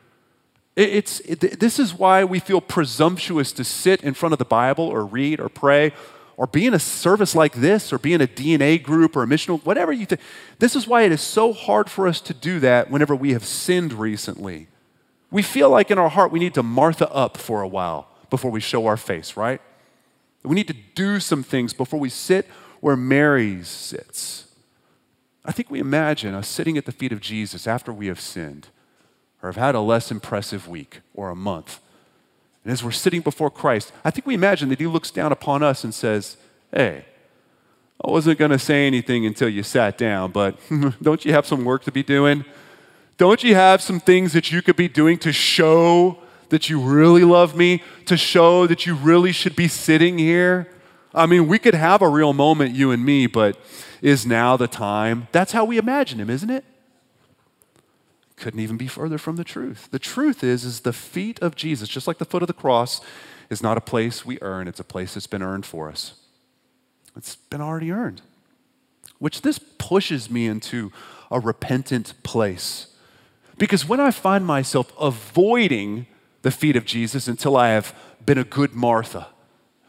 It's, 0.77 1.21
it, 1.21 1.59
this 1.59 1.79
is 1.79 1.95
why 1.95 2.23
we 2.23 2.39
feel 2.39 2.61
presumptuous 2.61 3.51
to 3.53 3.63
sit 3.63 4.03
in 4.03 4.13
front 4.13 4.33
of 4.33 4.39
the 4.39 4.45
Bible 4.45 4.85
or 4.85 5.03
read 5.03 5.39
or 5.39 5.49
pray 5.49 5.91
or 6.37 6.45
be 6.45 6.67
in 6.67 6.75
a 6.75 6.79
service 6.79 7.33
like 7.33 7.53
this 7.53 7.91
or 7.91 7.97
be 7.97 8.13
in 8.13 8.21
a 8.21 8.27
DNA 8.27 8.81
group 8.81 9.15
or 9.15 9.23
a 9.23 9.25
missional, 9.25 9.59
whatever 9.65 9.91
you 9.91 10.05
think. 10.05 10.21
This 10.59 10.75
is 10.75 10.87
why 10.87 11.01
it 11.01 11.11
is 11.11 11.19
so 11.19 11.51
hard 11.51 11.89
for 11.89 12.07
us 12.07 12.21
to 12.21 12.33
do 12.33 12.59
that 12.59 12.91
whenever 12.91 13.15
we 13.15 13.33
have 13.33 13.43
sinned 13.43 13.91
recently. 13.91 14.67
We 15.31 15.41
feel 15.41 15.71
like 15.71 15.89
in 15.89 15.97
our 15.97 16.09
heart 16.09 16.31
we 16.31 16.37
need 16.37 16.53
to 16.53 16.63
Martha 16.63 17.11
up 17.11 17.37
for 17.37 17.63
a 17.63 17.67
while 17.67 18.07
before 18.29 18.51
we 18.51 18.59
show 18.59 18.85
our 18.85 18.97
face, 18.97 19.35
right? 19.35 19.59
We 20.43 20.53
need 20.53 20.67
to 20.67 20.75
do 20.93 21.19
some 21.19 21.41
things 21.41 21.73
before 21.73 21.99
we 21.99 22.09
sit 22.09 22.45
where 22.81 22.95
Mary 22.95 23.63
sits. 23.63 24.45
I 25.43 25.51
think 25.51 25.71
we 25.71 25.79
imagine 25.79 26.35
us 26.35 26.47
sitting 26.47 26.77
at 26.77 26.85
the 26.85 26.91
feet 26.91 27.11
of 27.11 27.19
Jesus 27.19 27.65
after 27.65 27.91
we 27.91 28.05
have 28.05 28.21
sinned 28.21 28.67
or 29.41 29.49
have 29.49 29.55
had 29.55 29.75
a 29.75 29.81
less 29.81 30.11
impressive 30.11 30.67
week 30.67 31.01
or 31.13 31.29
a 31.29 31.35
month. 31.35 31.79
And 32.63 32.73
as 32.73 32.83
we're 32.83 32.91
sitting 32.91 33.21
before 33.21 33.49
Christ, 33.49 33.93
I 34.03 34.11
think 34.11 34.25
we 34.25 34.33
imagine 34.33 34.69
that 34.69 34.79
He 34.79 34.87
looks 34.87 35.11
down 35.11 35.31
upon 35.31 35.63
us 35.63 35.83
and 35.83 35.93
says, 35.93 36.37
Hey, 36.73 37.05
I 38.03 38.11
wasn't 38.11 38.37
going 38.37 38.51
to 38.51 38.59
say 38.59 38.85
anything 38.85 39.25
until 39.25 39.49
you 39.49 39.63
sat 39.63 39.97
down, 39.97 40.31
but 40.31 40.59
don't 41.01 41.23
you 41.25 41.33
have 41.33 41.45
some 41.45 41.63
work 41.65 41.83
to 41.85 41.91
be 41.91 42.03
doing? 42.03 42.45
Don't 43.17 43.43
you 43.43 43.55
have 43.55 43.81
some 43.81 43.99
things 43.99 44.33
that 44.33 44.51
you 44.51 44.61
could 44.61 44.75
be 44.75 44.87
doing 44.87 45.17
to 45.19 45.33
show 45.33 46.19
that 46.49 46.69
you 46.69 46.79
really 46.79 47.23
love 47.23 47.55
me, 47.55 47.81
to 48.05 48.15
show 48.15 48.67
that 48.67 48.85
you 48.85 48.95
really 48.95 49.31
should 49.31 49.55
be 49.55 49.67
sitting 49.67 50.17
here? 50.19 50.69
I 51.13 51.25
mean, 51.25 51.47
we 51.47 51.57
could 51.57 51.73
have 51.73 52.01
a 52.01 52.07
real 52.07 52.33
moment, 52.33 52.75
you 52.75 52.91
and 52.91 53.03
me, 53.03 53.25
but 53.25 53.57
is 54.01 54.25
now 54.25 54.55
the 54.55 54.67
time? 54.67 55.27
That's 55.31 55.51
how 55.51 55.65
we 55.65 55.77
imagine 55.77 56.19
him, 56.19 56.29
isn't 56.29 56.49
it? 56.49 56.63
Couldn't 58.37 58.59
even 58.59 58.77
be 58.77 58.87
further 58.87 59.17
from 59.17 59.35
the 59.35 59.43
truth. 59.43 59.89
The 59.91 59.99
truth 59.99 60.43
is, 60.43 60.63
is 60.63 60.81
the 60.81 60.93
feet 60.93 61.39
of 61.41 61.55
Jesus, 61.55 61.89
just 61.89 62.07
like 62.07 62.19
the 62.19 62.25
foot 62.25 62.43
of 62.43 62.47
the 62.47 62.53
cross, 62.53 63.01
is 63.49 63.61
not 63.63 63.77
a 63.77 63.81
place 63.81 64.25
we 64.25 64.37
earn, 64.41 64.67
it's 64.67 64.79
a 64.79 64.85
place 64.85 65.15
that's 65.15 65.27
been 65.27 65.41
earned 65.41 65.65
for 65.65 65.89
us. 65.89 66.13
It's 67.15 67.35
been 67.35 67.61
already 67.61 67.91
earned. 67.91 68.21
Which 69.19 69.41
this 69.41 69.59
pushes 69.59 70.29
me 70.29 70.45
into 70.45 70.91
a 71.31 71.39
repentant 71.39 72.13
place. 72.23 72.87
Because 73.57 73.87
when 73.87 73.99
I 73.99 74.11
find 74.11 74.45
myself 74.45 74.93
avoiding 74.99 76.05
the 76.43 76.51
feet 76.51 76.75
of 76.75 76.85
Jesus 76.85 77.27
until 77.27 77.57
I 77.57 77.69
have 77.69 77.95
been 78.23 78.37
a 78.37 78.43
good 78.43 78.75
Martha, 78.75 79.27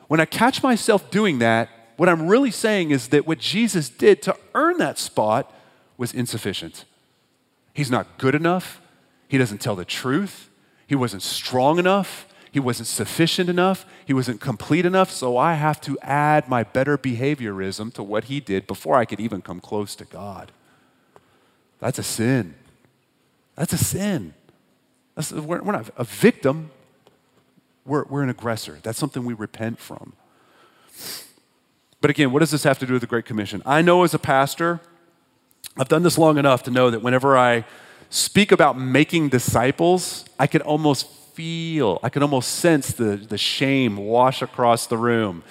when 0.06 0.20
I 0.20 0.24
catch 0.24 0.62
myself 0.62 1.10
doing 1.10 1.38
that, 1.40 1.68
what 1.98 2.08
I'm 2.08 2.28
really 2.28 2.50
saying 2.50 2.92
is 2.92 3.08
that 3.08 3.26
what 3.26 3.38
Jesus 3.38 3.90
did 3.90 4.22
to 4.22 4.34
earn 4.54 4.78
that 4.78 4.98
spot 4.98 5.52
was 5.98 6.14
insufficient. 6.14 6.86
He's 7.78 7.92
not 7.92 8.18
good 8.18 8.34
enough. 8.34 8.80
He 9.28 9.38
doesn't 9.38 9.58
tell 9.58 9.76
the 9.76 9.84
truth. 9.84 10.50
He 10.88 10.96
wasn't 10.96 11.22
strong 11.22 11.78
enough. 11.78 12.26
He 12.50 12.58
wasn't 12.58 12.88
sufficient 12.88 13.48
enough. 13.48 13.86
He 14.04 14.12
wasn't 14.12 14.40
complete 14.40 14.84
enough. 14.84 15.12
So 15.12 15.36
I 15.36 15.54
have 15.54 15.80
to 15.82 15.96
add 16.02 16.48
my 16.48 16.64
better 16.64 16.98
behaviorism 16.98 17.94
to 17.94 18.02
what 18.02 18.24
he 18.24 18.40
did 18.40 18.66
before 18.66 18.96
I 18.96 19.04
could 19.04 19.20
even 19.20 19.42
come 19.42 19.60
close 19.60 19.94
to 19.94 20.04
God. 20.04 20.50
That's 21.78 22.00
a 22.00 22.02
sin. 22.02 22.56
That's 23.54 23.72
a 23.72 23.78
sin. 23.78 24.34
That's, 25.14 25.30
we're, 25.30 25.62
we're 25.62 25.70
not 25.70 25.88
a 25.96 26.02
victim, 26.02 26.72
we're, 27.86 28.06
we're 28.06 28.24
an 28.24 28.28
aggressor. 28.28 28.80
That's 28.82 28.98
something 28.98 29.24
we 29.24 29.34
repent 29.34 29.78
from. 29.78 30.14
But 32.00 32.10
again, 32.10 32.32
what 32.32 32.40
does 32.40 32.50
this 32.50 32.64
have 32.64 32.80
to 32.80 32.86
do 32.86 32.94
with 32.94 33.02
the 33.02 33.06
Great 33.06 33.24
Commission? 33.24 33.62
I 33.64 33.82
know 33.82 34.02
as 34.02 34.14
a 34.14 34.18
pastor, 34.18 34.80
I've 35.78 35.88
done 35.88 36.02
this 36.02 36.18
long 36.18 36.38
enough 36.38 36.64
to 36.64 36.72
know 36.72 36.90
that 36.90 37.02
whenever 37.02 37.38
I 37.38 37.64
speak 38.10 38.50
about 38.50 38.76
making 38.76 39.28
disciples, 39.28 40.24
I 40.36 40.48
can 40.48 40.60
almost 40.62 41.08
feel, 41.34 42.00
I 42.02 42.08
can 42.08 42.22
almost 42.22 42.56
sense 42.56 42.92
the, 42.92 43.14
the 43.16 43.38
shame 43.38 43.96
wash 43.96 44.42
across 44.42 44.88
the 44.88 44.96
room 44.96 45.44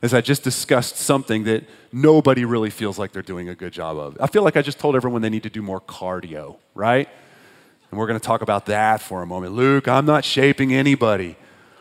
as 0.00 0.14
I 0.14 0.22
just 0.22 0.42
discussed 0.42 0.96
something 0.96 1.44
that 1.44 1.64
nobody 1.92 2.46
really 2.46 2.70
feels 2.70 2.98
like 2.98 3.12
they're 3.12 3.20
doing 3.22 3.50
a 3.50 3.54
good 3.54 3.74
job 3.74 3.98
of. 3.98 4.16
I 4.18 4.26
feel 4.26 4.42
like 4.42 4.56
I 4.56 4.62
just 4.62 4.78
told 4.78 4.96
everyone 4.96 5.20
they 5.20 5.28
need 5.28 5.42
to 5.42 5.50
do 5.50 5.60
more 5.60 5.82
cardio, 5.82 6.56
right? 6.74 7.08
And 7.90 8.00
we're 8.00 8.06
going 8.06 8.18
to 8.18 8.26
talk 8.26 8.40
about 8.40 8.64
that 8.66 9.02
for 9.02 9.20
a 9.20 9.26
moment. 9.26 9.52
Luke, 9.52 9.86
I'm 9.86 10.06
not 10.06 10.24
shaping 10.24 10.72
anybody. 10.72 11.36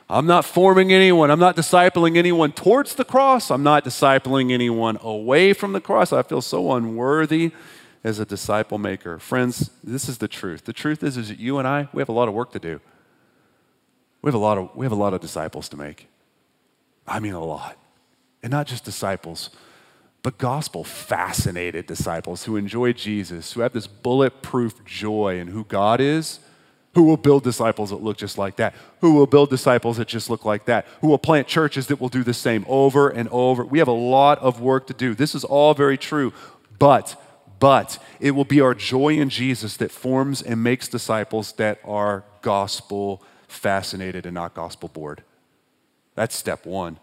I'm 0.10 0.26
not 0.26 0.44
forming 0.44 0.92
anyone. 0.92 1.32
I'm 1.32 1.40
not 1.40 1.56
discipling 1.56 2.18
anyone 2.18 2.52
towards 2.52 2.96
the 2.96 3.06
cross. 3.06 3.50
I'm 3.50 3.64
not 3.64 3.86
discipling 3.86 4.52
anyone 4.52 4.98
away 5.02 5.54
from 5.54 5.72
the 5.72 5.80
cross. 5.80 6.12
I 6.12 6.22
feel 6.24 6.42
so 6.42 6.74
unworthy 6.74 7.54
as 8.04 8.20
a 8.20 8.26
disciple 8.26 8.78
maker. 8.78 9.20
Friends, 9.20 9.70
this 9.84 10.10
is 10.10 10.18
the 10.18 10.28
truth. 10.28 10.66
The 10.66 10.74
truth 10.74 11.04
is, 11.04 11.18
is 11.18 11.30
that 11.30 11.40
you 11.40 11.58
and 11.58 11.68
I, 11.68 11.88
we 11.94 12.02
have 12.02 12.10
a 12.10 12.14
lot 12.14 12.28
of 12.28 12.34
work 12.34 12.52
to 12.52 12.60
do. 12.60 12.82
We 14.22 14.28
have 14.28 14.36
a 14.36 14.40
lot 14.40 14.58
of, 14.58 14.76
we 14.76 14.86
have 14.86 14.92
a 14.92 14.96
lot 14.96 15.14
of 15.14 15.22
disciples 15.22 15.70
to 15.70 15.78
make. 15.78 16.08
I 17.08 17.20
mean, 17.20 17.34
a 17.34 17.44
lot. 17.44 17.78
And 18.42 18.52
not 18.52 18.68
just 18.68 18.84
disciples, 18.84 19.50
but 20.22 20.38
gospel 20.38 20.84
fascinated 20.84 21.86
disciples 21.86 22.46
who 22.46 22.56
enjoy 22.56 22.94
Jesus, 22.94 23.54
who 23.54 23.62
have 23.62 23.74
this 23.74 23.88
bulletproof 23.88 24.84
joy 24.86 25.40
in 25.40 25.48
who 25.48 25.64
God 25.64 26.00
is 26.00 26.40
who 26.94 27.04
will 27.04 27.18
build 27.18 27.44
disciples 27.44 27.90
that 27.90 28.04
look 28.04 28.18
just 28.18 28.38
like 28.38 28.58
that? 28.58 28.76
Who 29.02 29.14
will 29.14 29.26
build 29.26 29.50
disciples 29.50 29.98
that 29.98 30.08
just 30.08 30.30
look 30.30 30.46
like 30.46 30.66
that? 30.66 30.86
Who 31.02 31.08
will 31.08 31.18
plant 31.18 31.48
churches 31.48 31.88
that 31.88 32.00
will 32.00 32.10
do 32.10 32.24
the 32.24 32.34
same 32.34 32.66
over 32.68 33.10
and 33.10 33.28
over? 33.30 33.66
We 33.66 33.80
have 33.80 33.88
a 33.88 33.92
lot 33.92 34.40
of 34.40 34.62
work 34.62 34.88
to 34.88 34.94
do. 34.94 35.16
This 35.16 35.34
is 35.34 35.44
all 35.44 35.74
very 35.74 35.98
true. 35.98 36.34
But, 36.78 37.20
but, 37.64 37.98
it 38.20 38.32
will 38.32 38.44
be 38.44 38.60
our 38.60 38.74
joy 38.74 39.14
in 39.14 39.30
Jesus 39.30 39.78
that 39.78 39.90
forms 39.90 40.42
and 40.42 40.62
makes 40.62 40.90
disciples 40.90 41.54
that 41.54 41.80
are 41.86 42.26
gospel 42.42 43.24
fascinated 43.48 44.26
and 44.26 44.34
not 44.34 44.54
gospel 44.54 44.90
bored. 44.90 45.24
That's 46.14 46.36
step 46.36 46.66
one. 46.66 47.00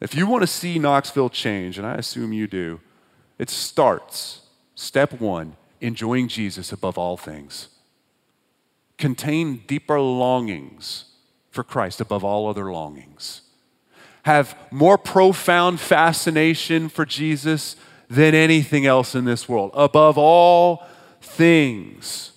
If 0.00 0.16
you 0.16 0.26
want 0.26 0.42
to 0.42 0.48
see 0.48 0.80
Knoxville 0.80 1.30
change, 1.30 1.78
and 1.78 1.86
I 1.86 1.94
assume 1.94 2.32
you 2.32 2.48
do, 2.48 2.80
it 3.38 3.48
starts, 3.48 4.40
step 4.74 5.20
one, 5.20 5.54
enjoying 5.80 6.26
Jesus 6.26 6.72
above 6.72 6.98
all 6.98 7.16
things 7.16 7.68
contain 8.98 9.62
deeper 9.68 10.00
longings 10.00 11.04
for 11.52 11.62
Christ 11.62 12.00
above 12.00 12.24
all 12.24 12.48
other 12.48 12.72
longings, 12.72 13.42
have 14.24 14.56
more 14.72 14.98
profound 14.98 15.78
fascination 15.78 16.88
for 16.88 17.04
Jesus 17.04 17.76
than 18.08 18.34
anything 18.34 18.86
else 18.86 19.14
in 19.14 19.24
this 19.24 19.48
world, 19.48 19.70
above 19.74 20.18
all 20.18 20.86
things. 21.20 22.32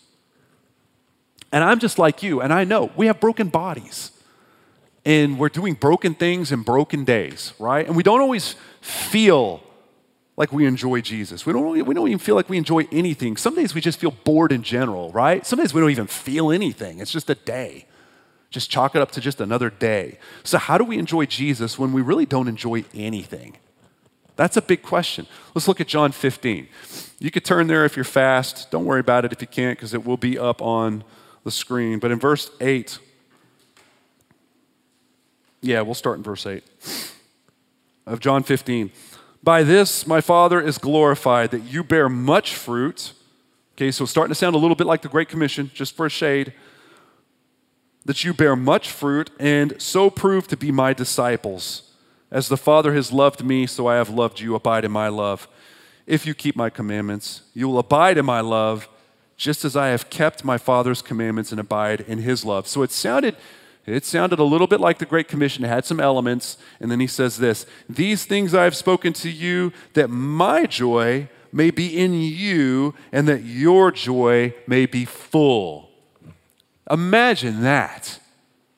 And 1.52 1.64
I'm 1.64 1.80
just 1.80 1.98
like 2.00 2.24
you, 2.24 2.42
and 2.42 2.54
I 2.54 2.64
know 2.64 2.92
we 2.96 3.08
have 3.08 3.20
broken 3.20 3.50
bodies. 3.50 4.12
And 5.06 5.40
we're 5.40 5.50
doing 5.50 5.76
broken 5.76 6.16
things 6.16 6.52
in 6.52 6.64
broken 6.64 7.06
days, 7.06 7.54
right? 7.60 7.88
And 7.88 7.96
we 7.96 8.04
don't 8.04 8.20
always 8.20 8.56
feel 8.82 9.64
like 10.36 10.52
we 10.52 10.66
enjoy 10.66 11.00
Jesus. 11.00 11.46
We 11.46 11.54
don't, 11.54 11.86
we 11.86 11.94
don't 11.94 12.08
even 12.08 12.20
feel 12.20 12.36
like 12.36 12.50
we 12.50 12.58
enjoy 12.58 12.88
anything. 12.92 13.38
Some 13.38 13.56
days 13.56 13.74
we 13.74 13.80
just 13.80 14.00
feel 14.00 14.12
bored 14.12 14.52
in 14.52 14.64
general, 14.64 15.12
right? 15.12 15.46
Some 15.46 15.60
days 15.60 15.74
we 15.74 15.80
don't 15.80 15.92
even 15.92 16.08
feel 16.08 16.52
anything. 16.52 17.00
It's 17.00 17.12
just 17.12 17.30
a 17.30 17.36
day. 17.36 17.88
Just 18.50 18.70
chalk 18.70 18.96
it 18.96 19.02
up 19.02 19.12
to 19.12 19.22
just 19.22 19.42
another 19.42 19.70
day. 19.70 20.20
So, 20.44 20.58
how 20.58 20.78
do 20.78 20.84
we 20.84 20.98
enjoy 20.98 21.26
Jesus 21.26 21.78
when 21.78 21.92
we 21.92 22.02
really 22.02 22.26
don't 22.26 22.48
enjoy 22.48 22.86
anything? 22.94 23.58
That's 24.38 24.56
a 24.56 24.62
big 24.62 24.82
question. 24.82 25.28
Let's 25.54 25.68
look 25.68 25.82
at 25.82 25.88
John 25.88 26.14
15. 26.14 26.68
You 27.20 27.32
could 27.32 27.44
turn 27.44 27.68
there 27.68 27.84
if 27.84 27.98
you're 27.98 28.06
fast. 28.06 28.72
Don't 28.72 28.86
worry 28.86 29.02
about 29.02 29.26
it 29.26 29.34
if 29.34 29.42
you 29.42 29.48
can't, 29.48 29.78
because 29.78 29.94
it 29.94 30.06
will 30.06 30.18
be 30.18 30.40
up 30.40 30.62
on 30.62 31.04
the 31.44 31.52
screen. 31.52 32.00
But 32.00 32.12
in 32.12 32.20
verse 32.20 32.50
8, 32.62 33.00
yeah, 35.62 35.82
we'll 35.82 35.96
start 35.96 36.18
in 36.18 36.24
verse 36.24 36.46
8 36.46 36.64
of 38.06 38.22
John 38.22 38.44
15. 38.44 38.92
By 39.44 39.64
this 39.64 40.08
my 40.08 40.22
Father 40.22 40.62
is 40.62 40.78
glorified, 40.78 41.52
that 41.52 41.64
you 41.64 41.84
bear 41.84 42.08
much 42.08 42.56
fruit, 42.56 43.14
Okay, 43.78 43.92
so 43.92 44.06
starting 44.06 44.32
to 44.32 44.36
sound 44.36 44.56
a 44.56 44.58
little 44.58 44.76
bit 44.76 44.88
like 44.88 45.04
the 45.04 45.08
Great 45.08 45.30
Commission, 45.30 45.70
just 45.72 45.96
for 45.96 46.08
a 46.08 46.10
shade. 46.10 46.52
That 48.06 48.24
you 48.24 48.34
bear 48.34 48.56
much 48.56 48.90
fruit 48.90 49.30
and 49.40 49.80
so 49.80 50.10
prove 50.10 50.48
to 50.48 50.58
be 50.58 50.72
my 50.72 50.94
disciples. 50.94 51.87
As 52.30 52.50
the 52.50 52.58
Father 52.58 52.94
has 52.94 53.12
loved 53.12 53.44
me, 53.44 53.66
so 53.68 53.88
I 53.88 53.96
have 53.96 54.10
loved 54.10 54.40
you. 54.40 54.56
Abide 54.56 54.86
in 54.86 54.92
my 54.92 55.08
love. 55.08 55.48
If 56.06 56.26
you 56.26 56.34
keep 56.34 56.56
my 56.56 56.70
commandments, 56.70 57.42
you 57.54 57.68
will 57.68 57.80
abide 57.80 58.18
in 58.18 58.26
my 58.26 58.42
love, 58.42 58.88
just 59.36 59.66
as 59.66 59.76
I 59.76 59.88
have 59.90 60.10
kept 60.10 60.44
my 60.44 60.58
Father's 60.58 61.02
commandments 61.02 61.52
and 61.52 61.60
abide 61.60 62.02
in 62.02 62.20
his 62.20 62.44
love. 62.44 62.68
So 62.68 62.82
it 62.82 62.92
sounded 62.92 63.36
it 63.88 64.04
sounded 64.04 64.40
a 64.40 64.44
little 64.44 64.68
bit 64.68 64.82
like 64.82 64.98
the 64.98 65.06
Great 65.06 65.30
Commission. 65.30 65.64
It 65.64 65.70
had 65.70 65.86
some 65.86 66.02
elements. 66.02 66.58
And 66.82 66.92
then 66.92 67.00
he 67.00 67.08
says 67.08 67.38
this 67.38 67.66
These 67.90 68.26
things 68.26 68.54
I 68.54 68.66
have 68.66 68.76
spoken 68.76 69.14
to 69.14 69.30
you, 69.30 69.72
that 69.94 70.10
my 70.10 70.66
joy 70.66 71.30
may 71.54 71.72
be 71.72 71.98
in 71.98 72.14
you, 72.14 72.94
and 73.14 73.28
that 73.30 73.44
your 73.44 73.92
joy 73.92 74.54
may 74.68 74.86
be 74.86 75.06
full. 75.06 75.90
Imagine 76.92 77.62
that. 77.64 78.20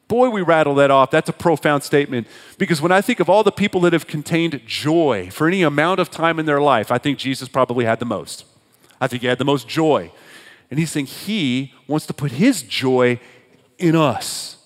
Boy, 0.10 0.30
we 0.30 0.42
rattle 0.42 0.74
that 0.76 0.90
off. 0.90 1.12
That's 1.12 1.30
a 1.30 1.34
profound 1.34 1.84
statement. 1.84 2.28
Because 2.58 2.82
when 2.82 2.92
I 2.92 3.00
think 3.00 3.20
of 3.20 3.30
all 3.30 3.44
the 3.44 3.52
people 3.52 3.80
that 3.82 3.94
have 3.94 4.08
contained 4.08 4.60
joy 4.66 5.30
for 5.32 5.48
any 5.48 5.62
amount 5.62 6.00
of 6.00 6.10
time 6.10 6.40
in 6.40 6.48
their 6.48 6.60
life, 6.60 6.92
I 6.92 6.98
think 6.98 7.20
Jesus 7.20 7.48
probably 7.48 7.86
had 7.86 8.00
the 8.00 8.06
most. 8.06 8.44
I 9.00 9.08
think 9.08 9.22
he 9.22 9.28
had 9.28 9.38
the 9.38 9.46
most 9.46 9.68
joy. 9.68 10.12
And 10.72 10.80
he's 10.80 10.90
saying 10.90 11.06
he 11.06 11.74
wants 11.88 12.08
to 12.08 12.14
put 12.14 12.32
his 12.32 12.64
joy 12.64 13.20
in 13.78 13.96
us. 13.96 14.58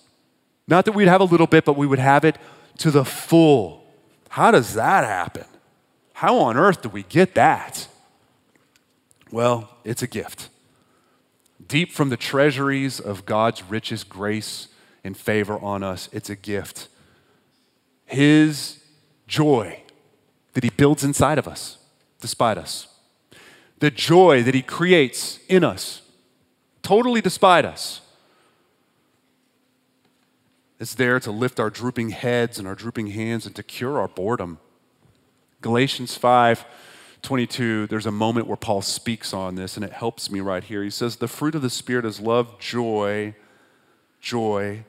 Not 0.66 0.86
that 0.86 0.92
we'd 0.92 1.08
have 1.08 1.20
a 1.20 1.24
little 1.24 1.46
bit, 1.46 1.66
but 1.66 1.76
we 1.76 1.86
would 1.86 1.98
have 1.98 2.24
it 2.24 2.38
to 2.78 2.90
the 2.90 3.04
full. 3.04 3.84
How 4.30 4.50
does 4.50 4.72
that 4.72 5.04
happen? 5.04 5.44
How 6.14 6.38
on 6.38 6.56
earth 6.56 6.80
do 6.80 6.88
we 6.88 7.02
get 7.02 7.34
that? 7.34 7.86
Well, 9.30 9.68
it's 9.84 10.02
a 10.02 10.06
gift. 10.06 10.48
Deep 11.68 11.92
from 11.92 12.08
the 12.08 12.16
treasuries 12.16 12.98
of 12.98 13.26
God's 13.26 13.62
richest 13.62 14.08
grace 14.08 14.68
and 15.04 15.16
favor 15.16 15.58
on 15.58 15.82
us, 15.82 16.08
it's 16.12 16.30
a 16.30 16.36
gift. 16.36 16.88
His 18.06 18.82
joy 19.28 19.82
that 20.54 20.64
He 20.64 20.70
builds 20.70 21.04
inside 21.04 21.38
of 21.38 21.46
us, 21.46 21.78
despite 22.20 22.58
us. 22.58 22.88
The 23.78 23.90
joy 23.90 24.42
that 24.42 24.54
He 24.54 24.62
creates 24.62 25.38
in 25.48 25.62
us, 25.62 26.02
totally 26.82 27.20
despite 27.20 27.64
us 27.64 28.00
it's 30.84 30.94
there 30.94 31.20
to 31.20 31.30
lift 31.30 31.60
our 31.60 31.70
drooping 31.70 32.10
heads 32.10 32.58
and 32.58 32.66
our 32.66 32.74
drooping 32.74 33.06
hands 33.06 33.46
and 33.46 33.54
to 33.56 33.62
cure 33.62 33.98
our 33.98 34.08
boredom. 34.08 34.58
Galatians 35.60 36.16
5 36.16 36.64
22, 37.22 37.86
there's 37.86 38.04
a 38.04 38.12
moment 38.12 38.46
where 38.46 38.56
Paul 38.58 38.82
speaks 38.82 39.32
on 39.32 39.54
this, 39.54 39.76
and 39.76 39.84
it 39.84 39.92
helps 39.92 40.30
me 40.30 40.40
right 40.40 40.62
here. 40.62 40.82
He 40.82 40.90
says, 40.90 41.16
The 41.16 41.26
fruit 41.26 41.54
of 41.54 41.62
the 41.62 41.70
Spirit 41.70 42.04
is 42.04 42.20
love, 42.20 42.58
joy, 42.58 43.34
joy, 44.20 44.84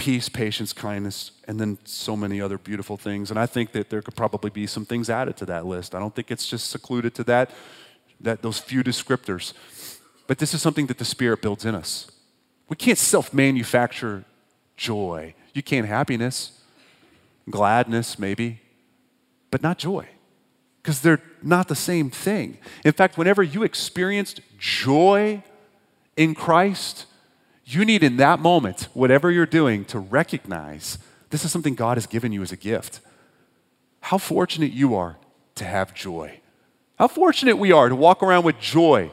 peace, 0.00 0.30
patience, 0.30 0.72
kindness, 0.72 1.32
and 1.46 1.60
then 1.60 1.76
so 1.84 2.16
many 2.16 2.40
other 2.40 2.56
beautiful 2.56 2.96
things. 2.96 3.28
And 3.28 3.38
I 3.38 3.44
think 3.44 3.72
that 3.72 3.90
there 3.90 4.00
could 4.00 4.16
probably 4.16 4.48
be 4.48 4.66
some 4.66 4.86
things 4.86 5.10
added 5.10 5.36
to 5.36 5.44
that 5.44 5.66
list. 5.66 5.94
I 5.94 5.98
don't 5.98 6.14
think 6.14 6.30
it's 6.30 6.46
just 6.46 6.70
secluded 6.70 7.14
to 7.16 7.24
that, 7.24 7.50
that 8.18 8.40
those 8.40 8.58
few 8.58 8.82
descriptors. 8.82 9.52
But 10.26 10.38
this 10.38 10.54
is 10.54 10.62
something 10.62 10.86
that 10.86 10.96
the 10.96 11.04
Spirit 11.04 11.42
builds 11.42 11.66
in 11.66 11.74
us. 11.74 12.10
We 12.70 12.76
can't 12.76 12.96
self 12.96 13.34
manufacture 13.34 14.24
joy. 14.74 15.34
You 15.52 15.62
can 15.62 15.84
happiness, 15.84 16.62
gladness, 17.50 18.18
maybe, 18.18 18.62
but 19.50 19.62
not 19.62 19.76
joy 19.76 20.08
because 20.82 21.02
they're 21.02 21.20
not 21.42 21.68
the 21.68 21.74
same 21.74 22.08
thing. 22.08 22.56
In 22.86 22.92
fact, 22.92 23.18
whenever 23.18 23.42
you 23.42 23.64
experienced 23.64 24.40
joy 24.58 25.42
in 26.16 26.34
Christ, 26.34 27.04
you 27.74 27.84
need 27.84 28.02
in 28.02 28.16
that 28.16 28.40
moment, 28.40 28.88
whatever 28.94 29.30
you're 29.30 29.46
doing, 29.46 29.84
to 29.86 29.98
recognize 29.98 30.98
this 31.30 31.44
is 31.44 31.52
something 31.52 31.74
God 31.74 31.96
has 31.96 32.06
given 32.06 32.32
you 32.32 32.42
as 32.42 32.52
a 32.52 32.56
gift. 32.56 33.00
How 34.00 34.18
fortunate 34.18 34.72
you 34.72 34.94
are 34.94 35.16
to 35.56 35.64
have 35.64 35.94
joy. 35.94 36.40
How 36.98 37.08
fortunate 37.08 37.56
we 37.56 37.72
are 37.72 37.88
to 37.88 37.96
walk 37.96 38.22
around 38.22 38.44
with 38.44 38.58
joy 38.58 39.10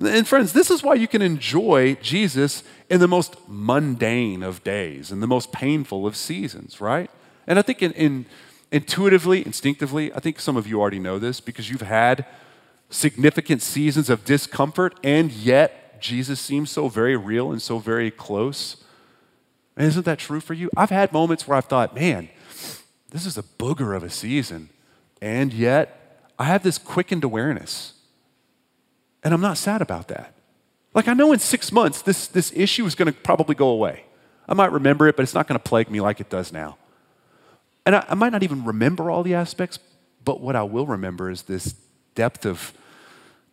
and 0.00 0.26
friends, 0.26 0.52
this 0.52 0.70
is 0.70 0.82
why 0.82 0.94
you 0.94 1.06
can 1.06 1.22
enjoy 1.22 1.94
Jesus 1.96 2.64
in 2.90 2.98
the 2.98 3.06
most 3.06 3.36
mundane 3.48 4.42
of 4.42 4.64
days, 4.64 5.12
in 5.12 5.20
the 5.20 5.26
most 5.26 5.52
painful 5.52 6.06
of 6.06 6.16
seasons, 6.16 6.80
right? 6.80 7.10
And 7.46 7.58
I 7.58 7.62
think 7.62 7.80
in, 7.80 7.92
in, 7.92 8.26
intuitively, 8.72 9.46
instinctively, 9.46 10.12
I 10.12 10.18
think 10.18 10.40
some 10.40 10.56
of 10.56 10.66
you 10.66 10.80
already 10.80 10.98
know 10.98 11.18
this 11.20 11.40
because 11.40 11.70
you've 11.70 11.82
had 11.82 12.26
significant 12.90 13.62
seasons 13.62 14.10
of 14.10 14.24
discomfort, 14.24 14.98
and 15.04 15.30
yet 15.30 15.83
Jesus 16.00 16.40
seems 16.40 16.70
so 16.70 16.88
very 16.88 17.16
real 17.16 17.50
and 17.50 17.60
so 17.60 17.78
very 17.78 18.10
close. 18.10 18.76
Isn't 19.76 20.04
that 20.04 20.18
true 20.18 20.40
for 20.40 20.54
you? 20.54 20.70
I've 20.76 20.90
had 20.90 21.12
moments 21.12 21.48
where 21.48 21.56
I've 21.56 21.64
thought, 21.64 21.94
man, 21.94 22.28
this 23.10 23.26
is 23.26 23.36
a 23.36 23.42
booger 23.42 23.96
of 23.96 24.02
a 24.02 24.10
season, 24.10 24.70
and 25.20 25.52
yet 25.52 26.28
I 26.38 26.44
have 26.44 26.62
this 26.62 26.78
quickened 26.78 27.24
awareness 27.24 27.94
and 29.24 29.32
I'm 29.32 29.40
not 29.40 29.56
sad 29.56 29.80
about 29.80 30.08
that. 30.08 30.34
Like, 30.92 31.08
I 31.08 31.14
know 31.14 31.32
in 31.32 31.38
six 31.38 31.72
months, 31.72 32.02
this, 32.02 32.28
this 32.28 32.52
issue 32.54 32.84
is 32.84 32.94
going 32.94 33.12
to 33.12 33.18
probably 33.18 33.54
go 33.54 33.68
away. 33.68 34.04
I 34.46 34.54
might 34.54 34.70
remember 34.70 35.08
it, 35.08 35.16
but 35.16 35.22
it's 35.22 35.34
not 35.34 35.48
going 35.48 35.58
to 35.58 35.62
plague 35.62 35.90
me 35.90 36.00
like 36.00 36.20
it 36.20 36.28
does 36.28 36.52
now. 36.52 36.76
And 37.86 37.96
I, 37.96 38.04
I 38.10 38.14
might 38.14 38.30
not 38.30 38.42
even 38.42 38.64
remember 38.64 39.10
all 39.10 39.22
the 39.22 39.34
aspects, 39.34 39.78
but 40.24 40.40
what 40.40 40.54
I 40.54 40.62
will 40.62 40.86
remember 40.86 41.30
is 41.30 41.42
this 41.42 41.74
depth 42.14 42.44
of 42.44 42.72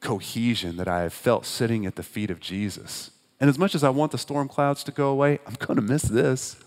cohesion 0.02 0.78
that 0.78 0.88
I 0.88 1.04
have 1.04 1.14
felt 1.14 1.46
sitting 1.46 1.86
at 1.86 1.96
the 1.96 2.04
feet 2.04 2.30
of 2.30 2.40
Jesus. 2.40 3.12
And 3.40 3.50
as 3.50 3.58
much 3.58 3.74
as 3.74 3.84
I 3.84 3.90
want 3.90 4.12
the 4.12 4.18
storm 4.18 4.48
clouds 4.48 4.84
to 4.84 4.92
go 4.92 5.10
away, 5.10 5.40
I'm 5.48 5.56
going 5.56 5.78
to 5.78 5.82
miss 5.82 6.04
this. 6.04 6.58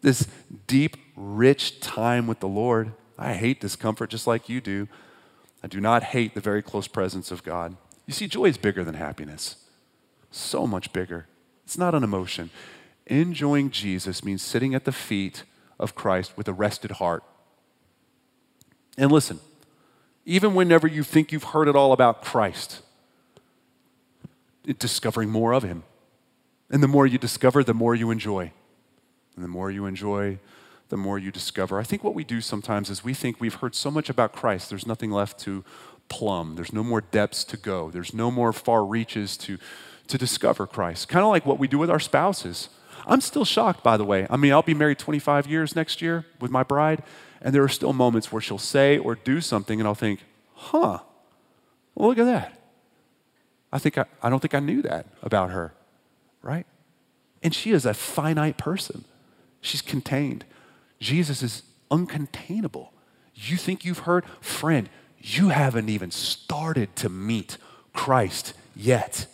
This 0.00 0.28
deep, 0.66 0.96
rich 1.16 1.80
time 1.80 2.26
with 2.26 2.40
the 2.40 2.48
Lord. 2.48 2.92
I 3.18 3.34
hate 3.34 3.60
discomfort 3.60 4.10
just 4.10 4.26
like 4.26 4.48
you 4.48 4.60
do. 4.60 4.88
I 5.62 5.66
do 5.66 5.80
not 5.80 6.02
hate 6.04 6.34
the 6.34 6.40
very 6.40 6.62
close 6.62 6.88
presence 6.88 7.30
of 7.30 7.42
God. 7.42 7.76
You 8.06 8.14
see, 8.14 8.28
joy 8.28 8.46
is 8.46 8.58
bigger 8.58 8.84
than 8.84 8.94
happiness, 8.94 9.56
so 10.30 10.66
much 10.66 10.92
bigger. 10.92 11.26
It's 11.64 11.76
not 11.76 11.94
an 11.94 12.04
emotion. 12.04 12.50
Enjoying 13.06 13.70
Jesus 13.70 14.24
means 14.24 14.40
sitting 14.40 14.74
at 14.74 14.84
the 14.84 14.92
feet 14.92 15.42
of 15.78 15.94
Christ 15.94 16.36
with 16.36 16.48
a 16.48 16.52
rested 16.52 16.92
heart. 16.92 17.24
And 18.96 19.10
listen, 19.10 19.40
even 20.28 20.54
whenever 20.54 20.86
you 20.86 21.02
think 21.02 21.32
you've 21.32 21.42
heard 21.42 21.68
it 21.68 21.74
all 21.74 21.92
about 21.92 22.22
Christ, 22.22 22.82
discovering 24.78 25.30
more 25.30 25.54
of 25.54 25.62
Him. 25.62 25.84
And 26.70 26.82
the 26.82 26.88
more 26.88 27.06
you 27.06 27.16
discover, 27.16 27.64
the 27.64 27.72
more 27.72 27.94
you 27.94 28.10
enjoy. 28.10 28.52
And 29.34 29.42
the 29.42 29.48
more 29.48 29.70
you 29.70 29.86
enjoy, 29.86 30.38
the 30.90 30.98
more 30.98 31.18
you 31.18 31.32
discover. 31.32 31.80
I 31.80 31.82
think 31.82 32.04
what 32.04 32.14
we 32.14 32.24
do 32.24 32.42
sometimes 32.42 32.90
is 32.90 33.02
we 33.02 33.14
think 33.14 33.40
we've 33.40 33.54
heard 33.54 33.74
so 33.74 33.90
much 33.90 34.10
about 34.10 34.34
Christ, 34.34 34.68
there's 34.68 34.86
nothing 34.86 35.10
left 35.10 35.40
to 35.40 35.64
plumb. 36.10 36.56
There's 36.56 36.74
no 36.74 36.82
more 36.82 37.00
depths 37.00 37.42
to 37.44 37.56
go. 37.56 37.90
There's 37.90 38.12
no 38.12 38.30
more 38.30 38.52
far 38.52 38.84
reaches 38.84 39.36
to, 39.38 39.58
to 40.08 40.18
discover 40.18 40.66
Christ. 40.66 41.08
Kind 41.08 41.24
of 41.24 41.30
like 41.30 41.46
what 41.46 41.58
we 41.58 41.68
do 41.68 41.78
with 41.78 41.90
our 41.90 42.00
spouses. 42.00 42.68
I'm 43.06 43.22
still 43.22 43.46
shocked, 43.46 43.82
by 43.82 43.96
the 43.96 44.04
way. 44.04 44.26
I 44.28 44.36
mean, 44.36 44.52
I'll 44.52 44.62
be 44.62 44.74
married 44.74 44.98
25 44.98 45.46
years 45.46 45.74
next 45.74 46.02
year 46.02 46.26
with 46.38 46.50
my 46.50 46.62
bride, 46.62 47.02
and 47.40 47.54
there 47.54 47.62
are 47.62 47.68
still 47.68 47.92
moments 47.92 48.32
where 48.32 48.42
she'll 48.42 48.58
say 48.58 48.98
or 48.98 49.14
do 49.14 49.40
something, 49.40 49.80
and 49.80 49.86
I'll 49.86 49.94
think, 49.94 50.20
huh, 50.54 50.98
well, 51.94 52.08
look 52.08 52.18
at 52.18 52.24
that. 52.24 52.60
I, 53.72 53.78
think 53.78 53.98
I, 53.98 54.06
I 54.22 54.30
don't 54.30 54.40
think 54.40 54.54
I 54.54 54.60
knew 54.60 54.82
that 54.82 55.06
about 55.22 55.50
her, 55.50 55.74
right? 56.42 56.66
And 57.42 57.54
she 57.54 57.70
is 57.70 57.84
a 57.84 57.94
finite 57.94 58.56
person. 58.56 59.04
She's 59.60 59.82
contained. 59.82 60.44
Jesus 61.00 61.42
is 61.42 61.62
uncontainable. 61.90 62.88
You 63.34 63.56
think 63.56 63.84
you've 63.84 64.00
heard? 64.00 64.24
Friend, 64.40 64.88
you 65.18 65.50
haven't 65.50 65.88
even 65.88 66.10
started 66.10 66.94
to 66.96 67.08
meet 67.08 67.58
Christ 67.92 68.54
yet. 68.74 69.26